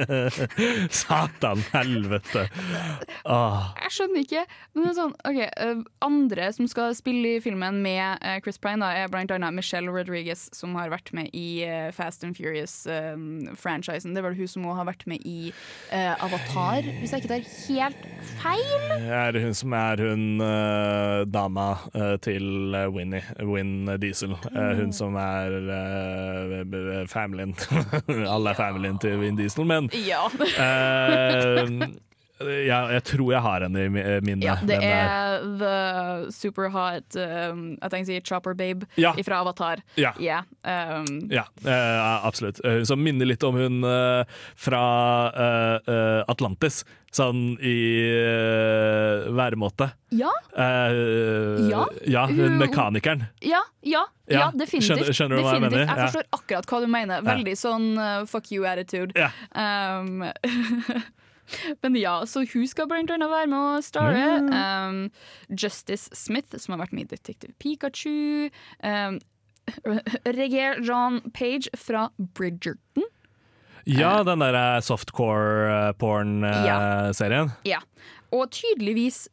[1.02, 2.46] Satan helvete.
[3.24, 3.72] Åh.
[3.82, 4.44] Jeg skjønner ikke.
[4.72, 8.60] Men det er sånn, ok, eh, Andre som skal spille i filmen med eh, Chris
[8.62, 12.38] Pine, da, er blant annet Michelle Rodriguez, som har vært med i eh, Fast and
[12.38, 14.14] Furious-franchisen.
[14.14, 15.52] det var det hun som også har vært med i
[15.92, 18.06] uh, Avatar, hvis jeg ikke tar helt
[18.42, 18.86] feil.
[19.02, 24.36] Er det hun som er hun uh, dama eh, til eh, Winnie, Win Diesel?
[24.52, 27.54] Eh, hun som er uh, familien
[28.34, 30.28] Alle er familien til Win Diesel, men Ja.
[32.40, 34.42] Eh, ja, jeg tror jeg har henne i eh, minne.
[34.46, 39.12] Ja, det er The Superhot um, Jeg tenker å si Chopper Babe Ja.
[39.24, 39.82] fra Avatar.
[39.96, 40.12] Ja.
[40.18, 42.60] Yeah, um, Ja, uh, absolutt.
[42.64, 44.24] Eh, Hun som minner litt om hun uh,
[44.56, 44.82] fra
[45.34, 47.76] uh, eh, Atlantis, sånn i
[49.36, 49.90] væremåte.
[50.16, 53.26] ja, Eh, Ja, ja, hun mekanikeren.
[53.40, 54.98] ja, ja, ja, definitivt.
[54.98, 55.78] skjønner- skjønner du hva jeg mener?
[55.86, 57.20] Jeg forstår akkurat hva du mener.
[57.22, 59.12] Veldig sånn fuck you-attitude.
[59.54, 60.24] Um,
[61.82, 63.82] men ja, så hun skal blant annet være med å
[64.42, 64.52] Mm.
[64.52, 65.10] Um,
[65.50, 68.50] Justice Smith, som har vært med i Detective Pikachu.
[68.82, 69.18] Um,
[70.38, 73.04] Reger John Page fra Bridgerton.
[73.84, 77.50] Ja, den der eh, softcore porn-serien.
[77.66, 77.80] Ja.
[78.30, 79.24] Og tydeligvis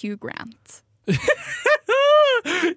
[0.00, 0.80] Hugh Grant.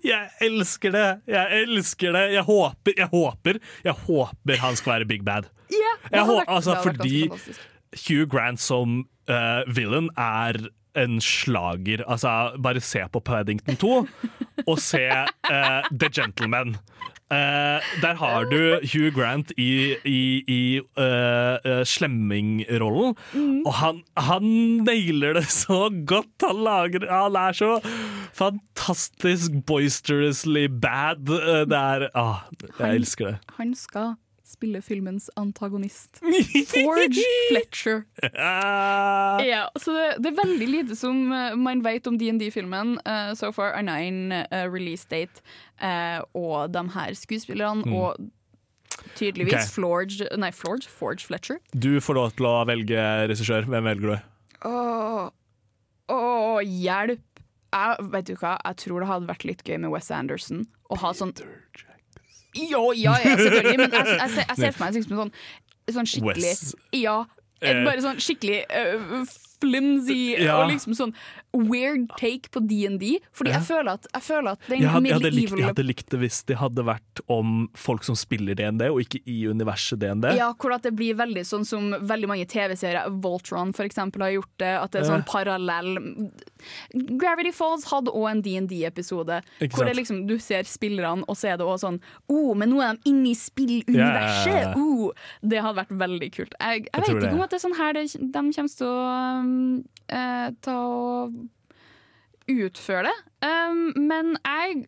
[0.03, 1.05] Jeg elsker det!
[1.32, 2.24] Jeg elsker det!
[2.36, 5.47] Jeg håper, jeg håper, jeg håper han skal være big bad.
[5.72, 7.30] Ja, det Jeg hadde vært- altså, fordi.
[8.05, 10.61] Hugh Grant som uh, villain er
[10.97, 12.01] en slager.
[12.09, 14.07] Altså, bare se på Paddington 2,
[14.67, 16.77] og se uh, The Gentleman.
[17.27, 23.17] Uh, der har du Hugh Grant i, i, i uh, slemmingrollen,
[23.67, 24.47] og han, han
[24.87, 26.31] nailer det så godt.
[26.47, 27.73] Han, lager, han er så
[28.37, 31.25] fantastisk boisterously bad.
[31.27, 33.37] Det er ah, Jeg Han- elsker det.
[33.59, 34.15] Han skal
[34.47, 36.21] spille filmens antagonist.
[36.71, 38.05] Forge Fletcher.
[39.43, 43.51] Ja, så det, det er veldig lite som eh, man vet om D&D-filmen uh, so
[43.55, 45.43] far, are nine uh, release date
[45.83, 47.93] uh, og de her skuespillerne, Mm.
[47.93, 48.15] og
[49.19, 49.73] tydeligvis okay.
[49.75, 51.59] Forge, nei, Florge, Forge Fletcher.
[51.75, 53.67] Du får lov til å velge regissør.
[53.69, 54.31] Hvem velger du?
[54.67, 55.27] Åh,
[56.13, 57.23] åh, hjelp!
[57.67, 60.97] Jeg, vet du hva, jeg tror det hadde vært litt gøy med Wes Anderson å
[61.01, 61.33] ha sånn
[62.55, 65.33] Ja, ja, selvfølgelig, men jeg, jeg, jeg ser for meg en sånn,
[65.97, 66.63] sånn skikkelig Wes.
[66.95, 67.17] Ja.
[67.61, 67.83] eh.
[67.85, 70.59] Bare sånn skikkelig eh, flimsy Ja.
[70.61, 71.13] og liksom sånn
[71.53, 73.19] weird take på DND.
[73.33, 73.57] Fordi Ja.
[73.59, 76.09] jeg, føler at, jeg føler at den Jeg hadde, jeg, hadde likt, jeg hadde likt
[76.09, 80.35] det hvis det hadde vært om folk som spiller DND, og ikke i universet DND.
[80.37, 84.31] Ja, hvor at det blir veldig sånn som veldig mange TV-serier, Voltron for eksempel, har
[84.35, 84.73] gjort det.
[84.83, 85.31] At det er sånn Ja.
[85.31, 86.29] parallell
[87.17, 89.41] Gravity Falls hadde òg en DND-episode.
[89.59, 91.99] Hvor det liksom, du ser spillerne, og så er det også sånn
[92.29, 94.61] oh, men nå er de inne i spilluniverset!
[94.61, 94.73] Ja.
[94.75, 95.11] Oh,
[95.45, 96.53] det hadde vært veldig kult.
[96.59, 99.46] Jeg, vet ikke om at det er sånn her det, de kommer til å
[100.09, 101.33] eh, ta og
[102.47, 103.15] utføre det,
[103.47, 104.85] um, men jeg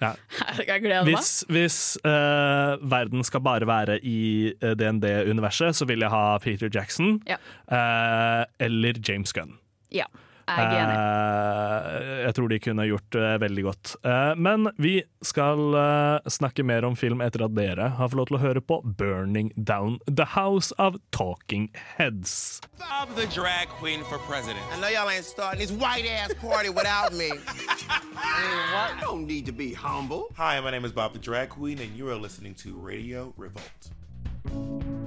[0.00, 0.12] Ja.
[0.68, 1.16] Jeg gleder meg.
[1.16, 6.70] Hvis, hvis uh, verden skal bare være i eh, DND-universet, så vil jeg ha Peter
[6.70, 7.36] Jackson Ja.
[7.66, 9.56] uh, eller James Gunn.
[9.90, 10.06] Ja,
[10.48, 10.96] jeg er enig.
[10.98, 13.94] Eh, jeg tror de kunne gjort det veldig godt.
[14.04, 14.94] Eh, men vi
[15.24, 18.64] skal eh, snakke mer om film etter at dere har fått lov til å høre
[18.64, 22.60] på 'Burning Down The House' av Talking Heads.
[22.80, 24.64] I'm the drag queen for president.
[24.72, 27.30] I know y'all ain't starting this white ass party without me.
[28.16, 30.28] I don't need to be humble.
[30.36, 34.97] Hi, my name is Bob the Drag Queen, and you are listening to Radio Revolt.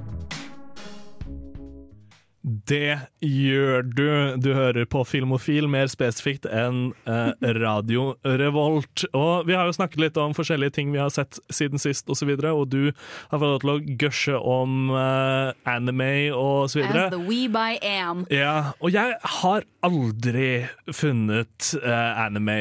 [2.41, 4.07] Det gjør du.
[4.41, 7.29] Du hører på Filmofil, mer spesifikt enn eh,
[7.59, 9.03] Radio Revolt.
[9.13, 12.17] Og vi har jo snakket litt om forskjellige ting vi har sett siden sist, og
[12.17, 12.91] så og du
[13.29, 17.05] har fått lov til å gushe om eh, anime og så videre.
[17.11, 18.25] As the we by am.
[18.33, 22.57] Ja, og jeg har aldri funnet eh, anime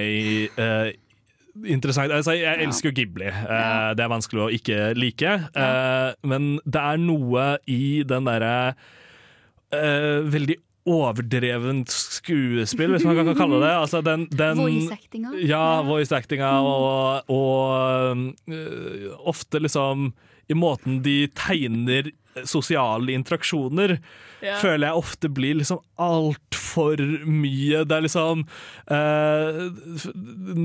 [0.61, 0.93] eh,
[1.65, 2.13] interessant.
[2.13, 3.31] Altså, jeg elsker jo Ghibli.
[3.33, 5.37] Eh, Det er vanskelig å ikke like.
[5.57, 8.75] Eh, men det er noe i den derre
[9.75, 10.57] eh, veldig
[10.91, 13.73] overdrevent skuespill, hvis man kan kalle det.
[13.77, 15.35] Altså den, den Voice-actinga.
[15.47, 20.11] Ja, voice-actinga, og, og øh, ofte liksom
[20.51, 22.11] i måten de tegner
[22.49, 23.99] sosiale interaksjoner,
[24.41, 24.55] Ja.
[24.57, 27.83] føler jeg ofte blir liksom altfor for mye.
[27.89, 28.45] Det er liksom
[28.91, 29.61] eh,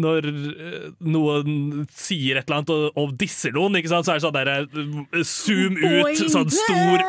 [0.06, 4.36] Når eh, noen sier et eller annet og, og disser noen, så er det sånn
[4.36, 7.06] derre eh, zoom ut, sånn stor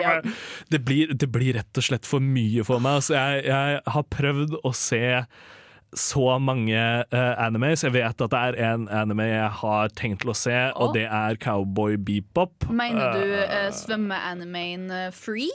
[0.72, 3.00] det blir, det blir rett og slett for mye for meg.
[3.00, 5.04] Altså, jeg, jeg har prøvd å se
[5.96, 7.84] så mange uh, animes.
[7.84, 10.84] Jeg vet at det er en anime jeg har tenkt til å se, oh.
[10.84, 12.68] og det er Cowboy Beepop.
[12.70, 15.50] Mener du uh, svømmeanimen uh, Free?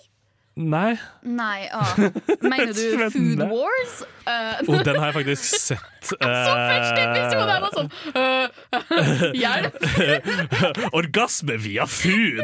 [0.55, 0.95] Nei.
[1.21, 1.95] Nei, ah.
[2.41, 4.03] Mener du Food Wars?
[4.25, 5.91] Uh, oh, den har jeg faktisk sett.
[6.05, 9.77] Så første episode jeg var sånn uh, Hjelp!
[10.95, 12.43] Orgasme via food!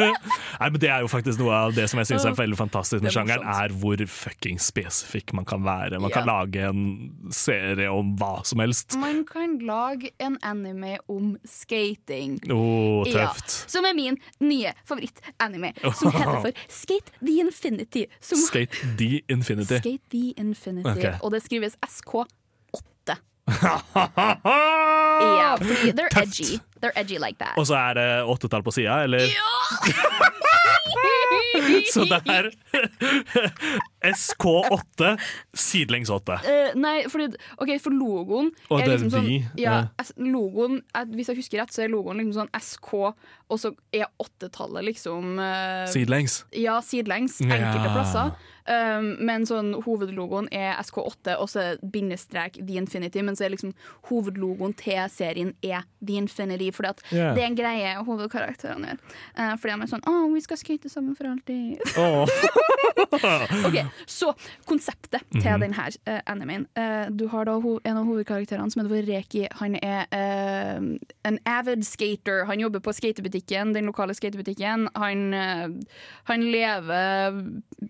[0.00, 3.04] Nei, men Det er jo faktisk noe av det som jeg syns er veldig fantastisk
[3.04, 6.00] med er sjangeren, er hvor fucking spesifikk man kan være.
[6.02, 6.38] Man kan Ja.
[6.40, 6.82] lage en
[7.34, 8.96] serie om hva som helst.
[9.00, 12.40] Man kan lage en anime om skating.
[12.52, 13.56] Oh, tøft.
[13.60, 18.06] Ja, som er min nye favoritt-anime, som heter for Skate the Infinity.
[18.20, 19.78] Skate the Infinity.
[19.78, 20.88] Skate the Infinity.
[20.88, 21.14] Okay.
[21.22, 22.24] Og det skrives SK8.
[25.22, 26.40] Ja, fordi they're Tøft.
[26.40, 26.60] edgy.
[26.80, 27.58] They're edgy like that.
[27.58, 29.26] Og så er det åttetall på sida, eller?
[31.92, 32.48] Så det er
[34.12, 35.10] SK8
[35.54, 36.38] sidelengs 8.
[36.44, 37.28] Uh, nei, fordi,
[37.60, 39.28] okay, for logoen Og er liksom sånn
[39.60, 40.06] ja, ja.
[40.16, 42.94] Logoen, eh, Hvis jeg husker rett, så er logoen liksom sånn SK,
[43.52, 46.42] og så er åttetallet liksom uh, Sidelengs?
[46.56, 47.38] Ja, sidelengs.
[47.44, 47.58] Ja.
[47.58, 48.34] Enkelte plasser.
[48.62, 53.72] Um, men sånn hovedlogoen er SK8, og så bindestrek The Infinity, men så er liksom
[54.06, 57.34] hovedlogoen til serien er The Infinity, fordi yeah.
[57.34, 59.00] Det er en greie hovedkarakterene gjør.
[59.38, 61.82] Uh, fordi de er sånn Å, vi skal skate sammen for alltid.
[63.66, 64.32] ok, Så
[64.68, 65.60] konseptet til mm -hmm.
[65.60, 66.66] denne uh, animen.
[66.78, 69.48] Uh, du har da en av hovedkarakterene som heter Reki.
[69.52, 70.06] Han er
[71.24, 72.44] en avid skater.
[72.44, 74.88] Han jobber på skatebutikken, den lokale skatebutikken.
[74.96, 75.32] Han,
[76.24, 77.32] han lever,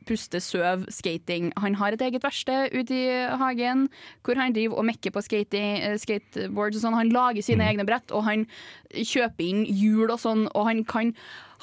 [0.07, 1.51] puster, søv, skating.
[1.61, 3.07] Han har et eget verksted ute i
[3.41, 3.89] hagen
[4.23, 6.79] hvor han driver og mekker på skating, skateboards.
[6.79, 6.99] Og sånn.
[6.99, 8.47] Han lager sine egne brett, og han
[8.93, 11.15] kjøper inn hjul og sånn, og han kan,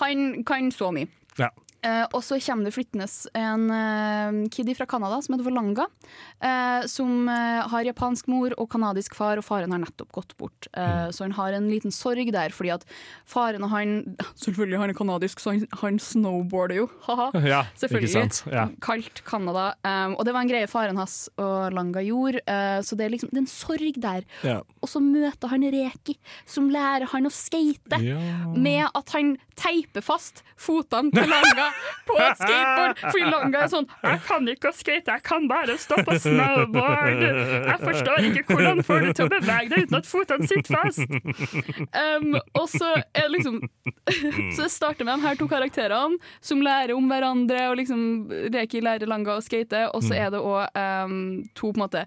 [0.04, 1.10] han kan så mye.
[1.80, 3.08] Eh, og så kommer det flyttende
[3.40, 5.86] en uh, kid fra Canada som heter Volanga.
[6.44, 10.68] Uh, som eh, har japansk mor og canadisk far, og faren har nettopp gått bort.
[10.76, 11.12] Mm.
[11.16, 12.86] Så han har en liten sorg der, fordi at
[13.28, 13.94] faren og han
[14.44, 16.88] Selvfølgelig han er canadisk, så han, han snowboarder jo.
[17.08, 17.30] Haha.
[17.44, 18.52] Ja, Selvfølgelig.
[18.52, 18.68] Ja.
[18.84, 19.74] Kaldt Canada.
[19.84, 23.14] Um, og det var en greie faren hans og Langa gjorde, eh, så det er
[23.14, 24.28] liksom det er en sorg der.
[24.48, 24.60] Ja.
[24.80, 26.16] Og så møter han Reki,
[26.50, 28.00] som lærer han å skate.
[28.56, 31.69] Med at han teiper fast fotene til Langa
[32.08, 33.02] på et skateboard.
[33.04, 37.24] Fordi Langa er sånn 'Jeg kan ikke å skate, jeg kan bare stå på snowboard'.
[37.70, 41.06] 'Jeg forstår ikke hvordan får du til å bevege deg uten at fotene sitter fast'.
[41.94, 43.62] Um, og så er det liksom
[44.56, 48.02] Så det starter med de her to karakterene som lærer om hverandre, og liksom
[48.54, 52.06] Reki lærer Langa å skate, og så er det òg um, to på en måte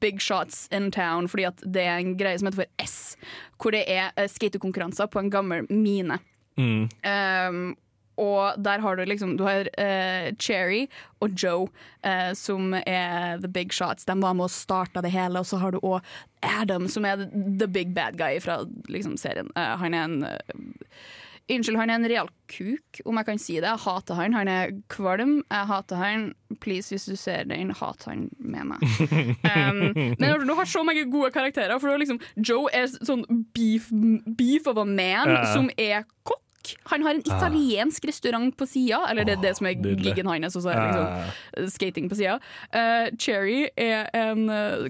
[0.00, 3.16] big shots in town, fordi at det er en greie som heter for S,
[3.60, 6.18] hvor det er uh, skatekonkurranser på en gammel mine.
[6.60, 6.88] Mm.
[7.06, 7.62] Um,
[8.22, 10.84] og der har du liksom Du har uh, Cherry
[11.20, 11.66] og Joe,
[12.06, 14.06] uh, som er the big shots.
[14.08, 15.42] De var med og starta det hele.
[15.42, 16.00] Og så har du òg
[16.42, 17.26] Adam, som er
[17.58, 19.50] the big bad guy fra liksom, serien.
[19.58, 20.24] Uh, han er en
[21.50, 23.66] Unnskyld, han er en real kuk, om jeg kan si det.
[23.66, 24.34] Jeg hater han.
[24.38, 25.40] Han er kvalm.
[25.50, 26.28] Jeg hater han.
[26.62, 28.84] Please, hvis du ser den, hat han med meg.
[29.52, 29.80] Um,
[30.20, 31.74] men du har så mange gode karakterer.
[31.82, 33.24] For liksom, Joe er sånn
[33.56, 33.90] beef,
[34.38, 35.42] beef of a man, Ja.
[35.52, 36.38] som er kokk.
[36.92, 37.36] Han har en Ah.
[37.36, 40.80] italiensk restaurant på sida, eller det er det som er giggen hans, og så er
[41.56, 42.38] liksom skating på sida.
[43.18, 44.88] Cherry er en eh,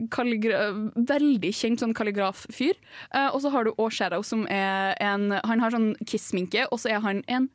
[0.96, 2.74] veldig kjent sånn kalligraf-fyr.
[3.14, 6.78] Uh, og så har du òg Shadow, som er en Han har sånn kiss-sminke, og
[6.80, 7.48] så er han en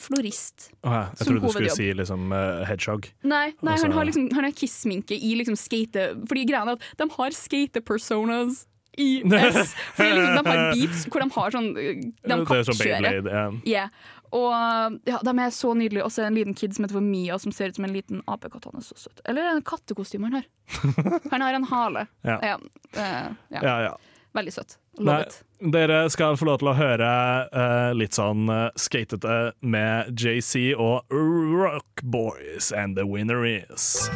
[0.00, 0.70] florist.
[0.82, 1.02] Å, ja.
[1.14, 3.10] Jeg trodde du skulle si liksom uh, hedgehog.
[3.22, 6.14] Nei, nei Altså- han har liksom Han kiss-sminke i liksom skate...
[6.26, 8.64] Fordi greia er at de har skate-personas
[9.00, 13.58] i For liksom de har beeps hvor de har sånn De Det er sånn kappkjører.
[13.66, 13.90] Yeah.
[14.34, 16.06] Og ja, de er så nydelige.
[16.06, 18.22] Og så en liten kid som heter for Mia, som ser ut som en liten
[18.30, 18.66] apekatt.
[18.66, 19.22] Han er så søt.
[19.30, 20.48] Eller er en kattekostyme han har?
[21.32, 22.06] Han har en hale.
[22.26, 22.40] Ja.
[22.42, 22.58] Ja,
[22.96, 23.60] eh, ja.
[23.62, 23.94] Ja, ja.
[24.34, 24.78] Veldig søt.
[24.98, 25.42] Love it.
[25.72, 27.10] dere skal få lov til å høre
[27.54, 34.08] uh, litt sånn uh, skatete med JC og Rock Boys and The Winner Is.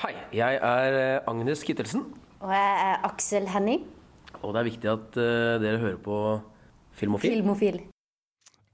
[0.00, 2.02] Hei, jeg er eh, Agnes Kittelsen,
[2.44, 3.86] Og jeg er Aksel Henning.
[4.42, 6.16] og det er viktig at eh, dere hører på
[6.92, 7.30] Filmofil.
[7.38, 7.78] Filmofil.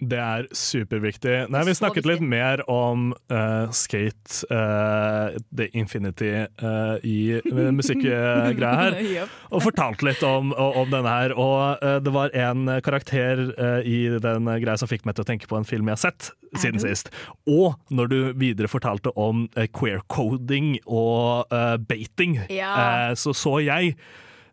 [0.00, 1.50] Det er superviktig.
[1.52, 6.30] Nei, Vi snakket litt mer om uh, Skate, uh, The Infinity,
[6.62, 7.36] uh, i
[7.76, 8.96] musikkgreia her.
[9.52, 11.34] Og fortalte litt om, om denne her.
[11.36, 13.36] Og det var en karakter
[13.84, 16.30] i den greia som fikk meg til å tenke på en film jeg har sett
[16.62, 17.10] siden sist.
[17.50, 21.44] Og når du videre fortalte om queer-coding og
[21.90, 23.12] baiting, Ja.
[23.18, 23.96] så så jeg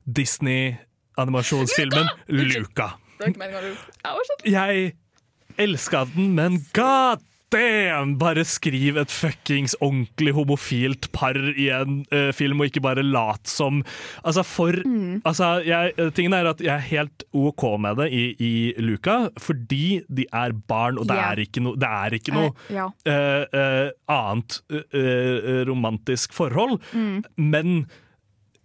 [0.08, 2.88] Disney-animasjonsfilmen Luca.
[3.18, 3.74] Det var ikke meningen å.
[4.46, 4.74] Jeg
[5.58, 8.16] elska den, men god damn!
[8.20, 13.48] Bare skriv et fuckings ordentlig homofilt par i en uh, film, og ikke bare lat
[13.48, 13.84] som
[14.24, 14.76] Altså, for
[15.24, 18.54] altså, jeg, Tingen er at jeg er helt OK med det i, i
[18.84, 21.32] Luca, fordi de er barn, og det yeah.
[21.32, 22.90] er ikke noe, det er ikke noe uh, ja.
[22.90, 23.88] uh,
[24.18, 24.60] annet
[25.68, 26.78] romantisk forhold.
[26.94, 27.24] Mm.
[27.38, 27.88] Men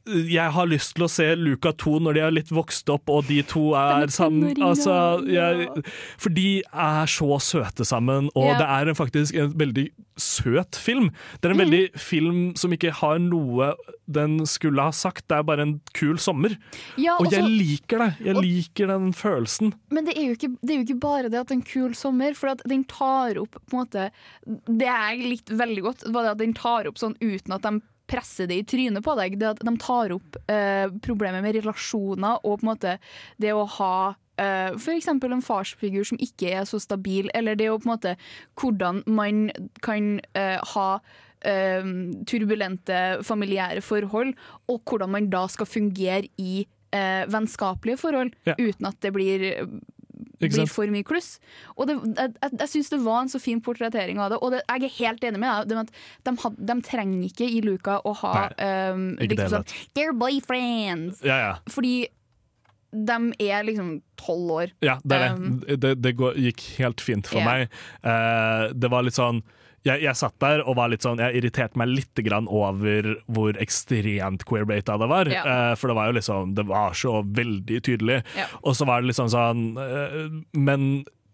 [0.06, 3.26] jeg har lyst til å se Luca 2 når de har litt vokst opp, og
[3.28, 4.54] de to er sammen.
[4.62, 4.94] Altså,
[5.30, 5.68] jeg,
[6.18, 8.58] for de er så søte sammen, og yeah.
[8.58, 9.86] det er en, faktisk en veldig
[10.20, 11.10] søt film.
[11.40, 11.64] Det er en Mm.
[11.64, 13.72] veldig film som ikke har noe
[14.12, 16.56] den skulle ha sagt, det er bare en kul sommer.
[17.00, 18.10] Ja, og jeg også- liker det.
[18.26, 19.72] Jeg liker den følelsen.
[19.90, 21.94] Men det er, ikke, det er jo ikke bare det at det er en kul
[21.94, 24.10] sommer, for at den tar opp på en måte
[24.68, 27.80] Det jeg likte veldig godt, var det at den tar opp sånn uten at de
[28.10, 29.38] presser det i trynet på deg.
[29.40, 32.96] Det at de tar opp eh, problemet med relasjoner og på en måte
[33.40, 33.94] det å ha
[34.40, 38.16] eh, eksempel en farsfigur som ikke er så stabil, eller det å på en måte
[38.60, 39.50] hvordan man
[39.84, 40.88] kan eh, ha
[41.44, 41.82] eh,
[42.28, 44.34] turbulente familiære forhold,
[44.68, 48.54] og hvordan man da skal fungere i eh, vennskapelige forhold, Ja.
[48.58, 49.48] uten at det blir
[50.50, 51.36] blir for mye kluss.
[51.76, 54.54] Og det, jeg, jeg, jeg syns det var en så fin portrettering av det, og
[54.54, 55.84] det, jeg er helt enig med deg.
[55.86, 58.34] det De, de trenger ikke i Luca å ha
[58.92, 61.22] um, liksom sånn They're boyfriends!
[61.26, 61.54] Ja, ja.
[61.70, 62.08] Fordi
[62.92, 64.72] de er liksom tolv år.
[64.84, 65.80] Ja, det er Um, det.
[65.80, 67.48] Det, det går, gikk helt fint for yeah.
[67.48, 67.76] meg.
[68.04, 69.40] Uh, det var litt sånn
[69.84, 73.56] jeg, jeg satt der og var litt sånn Jeg irriterte meg litt grann over hvor
[73.62, 75.30] ekstremt queerbata det var.
[75.32, 75.42] Ja.
[75.42, 78.20] Uh, for det var jo liksom Det var så veldig tydelig.
[78.38, 78.46] Ja.
[78.62, 80.86] Og så var det liksom sånn uh, Men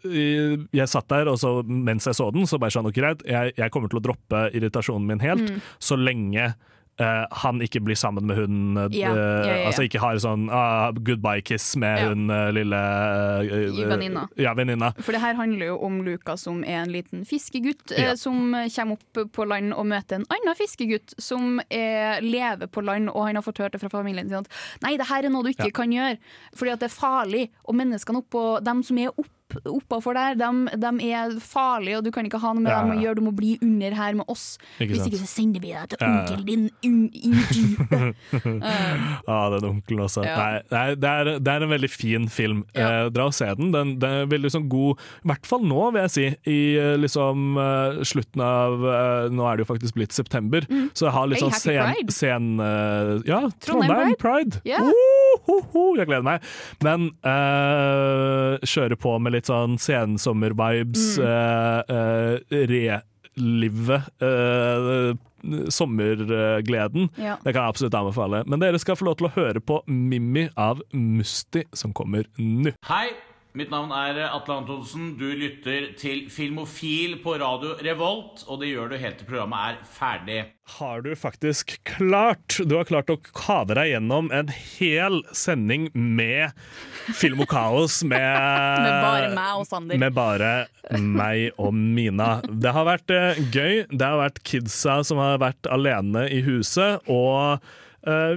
[0.06, 3.24] eh, jeg satt der, og så mens jeg så den, så bare sånn OK, greit,
[3.28, 5.60] jeg, jeg kommer til å droppe irritasjonen min helt Mm.
[5.82, 6.52] så lenge
[7.00, 9.56] eh, han ikke blir sammen med hun uh, Ja, ja, ja.
[9.68, 12.80] Altså ikke har sånn uh, goodbye kiss med hun eh, lille
[13.78, 14.26] venninna.
[14.40, 14.92] Ja, venninna.
[14.98, 19.22] For det her handler jo om Luka som er en liten fiskegutt som kommer opp
[19.34, 23.46] på land og møter en annen fiskegutt som er, lever på land, og han har
[23.46, 24.50] fått hørt det fra familien sin at
[24.84, 26.18] nei, det her er noe du ikke kan gjøre,
[26.56, 27.48] fordi at det er farlig.
[27.68, 29.12] Og menneskene oppå, dem som er
[29.56, 32.92] opp oppafor der, de, er farlige, og du kan ikke ha noe med Ja, dem
[32.92, 33.18] å gjøre.
[33.18, 34.58] Du må bli under her med oss.
[34.76, 36.20] Ikke Hvis ikke så sender vi deg til Ja, ja.
[36.20, 38.14] onkelen din i dypet.
[39.28, 40.22] Ah, den onkelen også.
[40.24, 40.36] Ja.
[40.38, 42.62] Nei, nei, det, er, det er en veldig fin film.
[42.76, 43.72] Eh, dra og se den.
[43.74, 46.26] Den, den er veldig sånn god, i hvert fall nå, vil jeg si.
[46.48, 50.64] I eh, liksom uh, slutten av uh, Nå er det jo faktisk blitt september,
[50.96, 54.62] så jeg har litt Hey, sånn sen, sen eh, Ja, Trondheim Trondheim Pride!
[54.66, 54.80] Ja.
[54.82, 56.44] Oh, ho, ho, jeg gleder meg.
[56.84, 61.06] Men uh, kjøre på med litt sånn sensommer-vibes.
[61.18, 61.24] Mm.
[61.24, 65.14] Uh, eh, relive uh,
[65.72, 67.08] sommergleden.
[67.16, 67.38] Ja.
[67.44, 68.42] Det kan jeg absolutt anbefale.
[68.50, 72.74] Men dere skal få lov til å høre på Mimmi av Musti, som kommer nå.
[72.88, 73.06] Hei,
[73.58, 75.16] mitt navn er Atle Antonsen.
[75.18, 79.80] Du lytter til Filmofil på radio Revolt, og det gjør du helt til programmet er
[79.96, 80.38] ferdig.
[80.78, 86.52] Har du faktisk klart Du har klart å kave deg gjennom en hel sending med
[87.16, 88.20] Film og kaos med
[88.84, 90.00] Med bare meg og Sander.
[90.04, 90.52] Med bare
[91.00, 92.38] meg og Mina.
[92.46, 93.84] Det har vært eh, gøy.
[93.90, 97.64] Det har vært kidsa som har vært alene i huset, og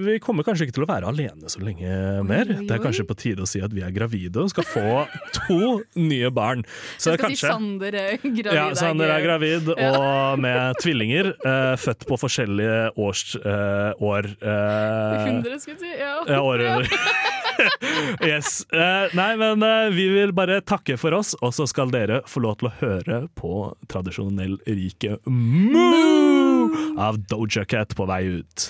[0.01, 1.91] vi kommer kanskje ikke til å være alene så lenge
[2.27, 2.49] mer.
[2.49, 4.85] oi, Det er kanskje på tide å si at vi er gravide og skal få
[5.37, 5.59] to
[6.01, 6.63] nye barn.
[6.97, 8.51] Så Jeg skal si Sander er gravid.
[8.57, 9.91] ja, Sander er gravid Ja.
[9.97, 14.27] og med tvillinger, Uh, født på forskjellige års, uh, år.
[14.41, 15.93] Uh, 100, skulle jeg si.
[15.99, 16.13] Ja.
[16.27, 16.89] ja, århundrer.
[18.25, 18.61] yes.
[18.73, 22.41] Eh, nei, men eh, vi vil bare takke for oss, og så skal dere få
[22.45, 23.51] lov til å høre på
[23.91, 26.69] tradisjonell rike Moo
[27.01, 28.69] av Doja Cat på vei ut.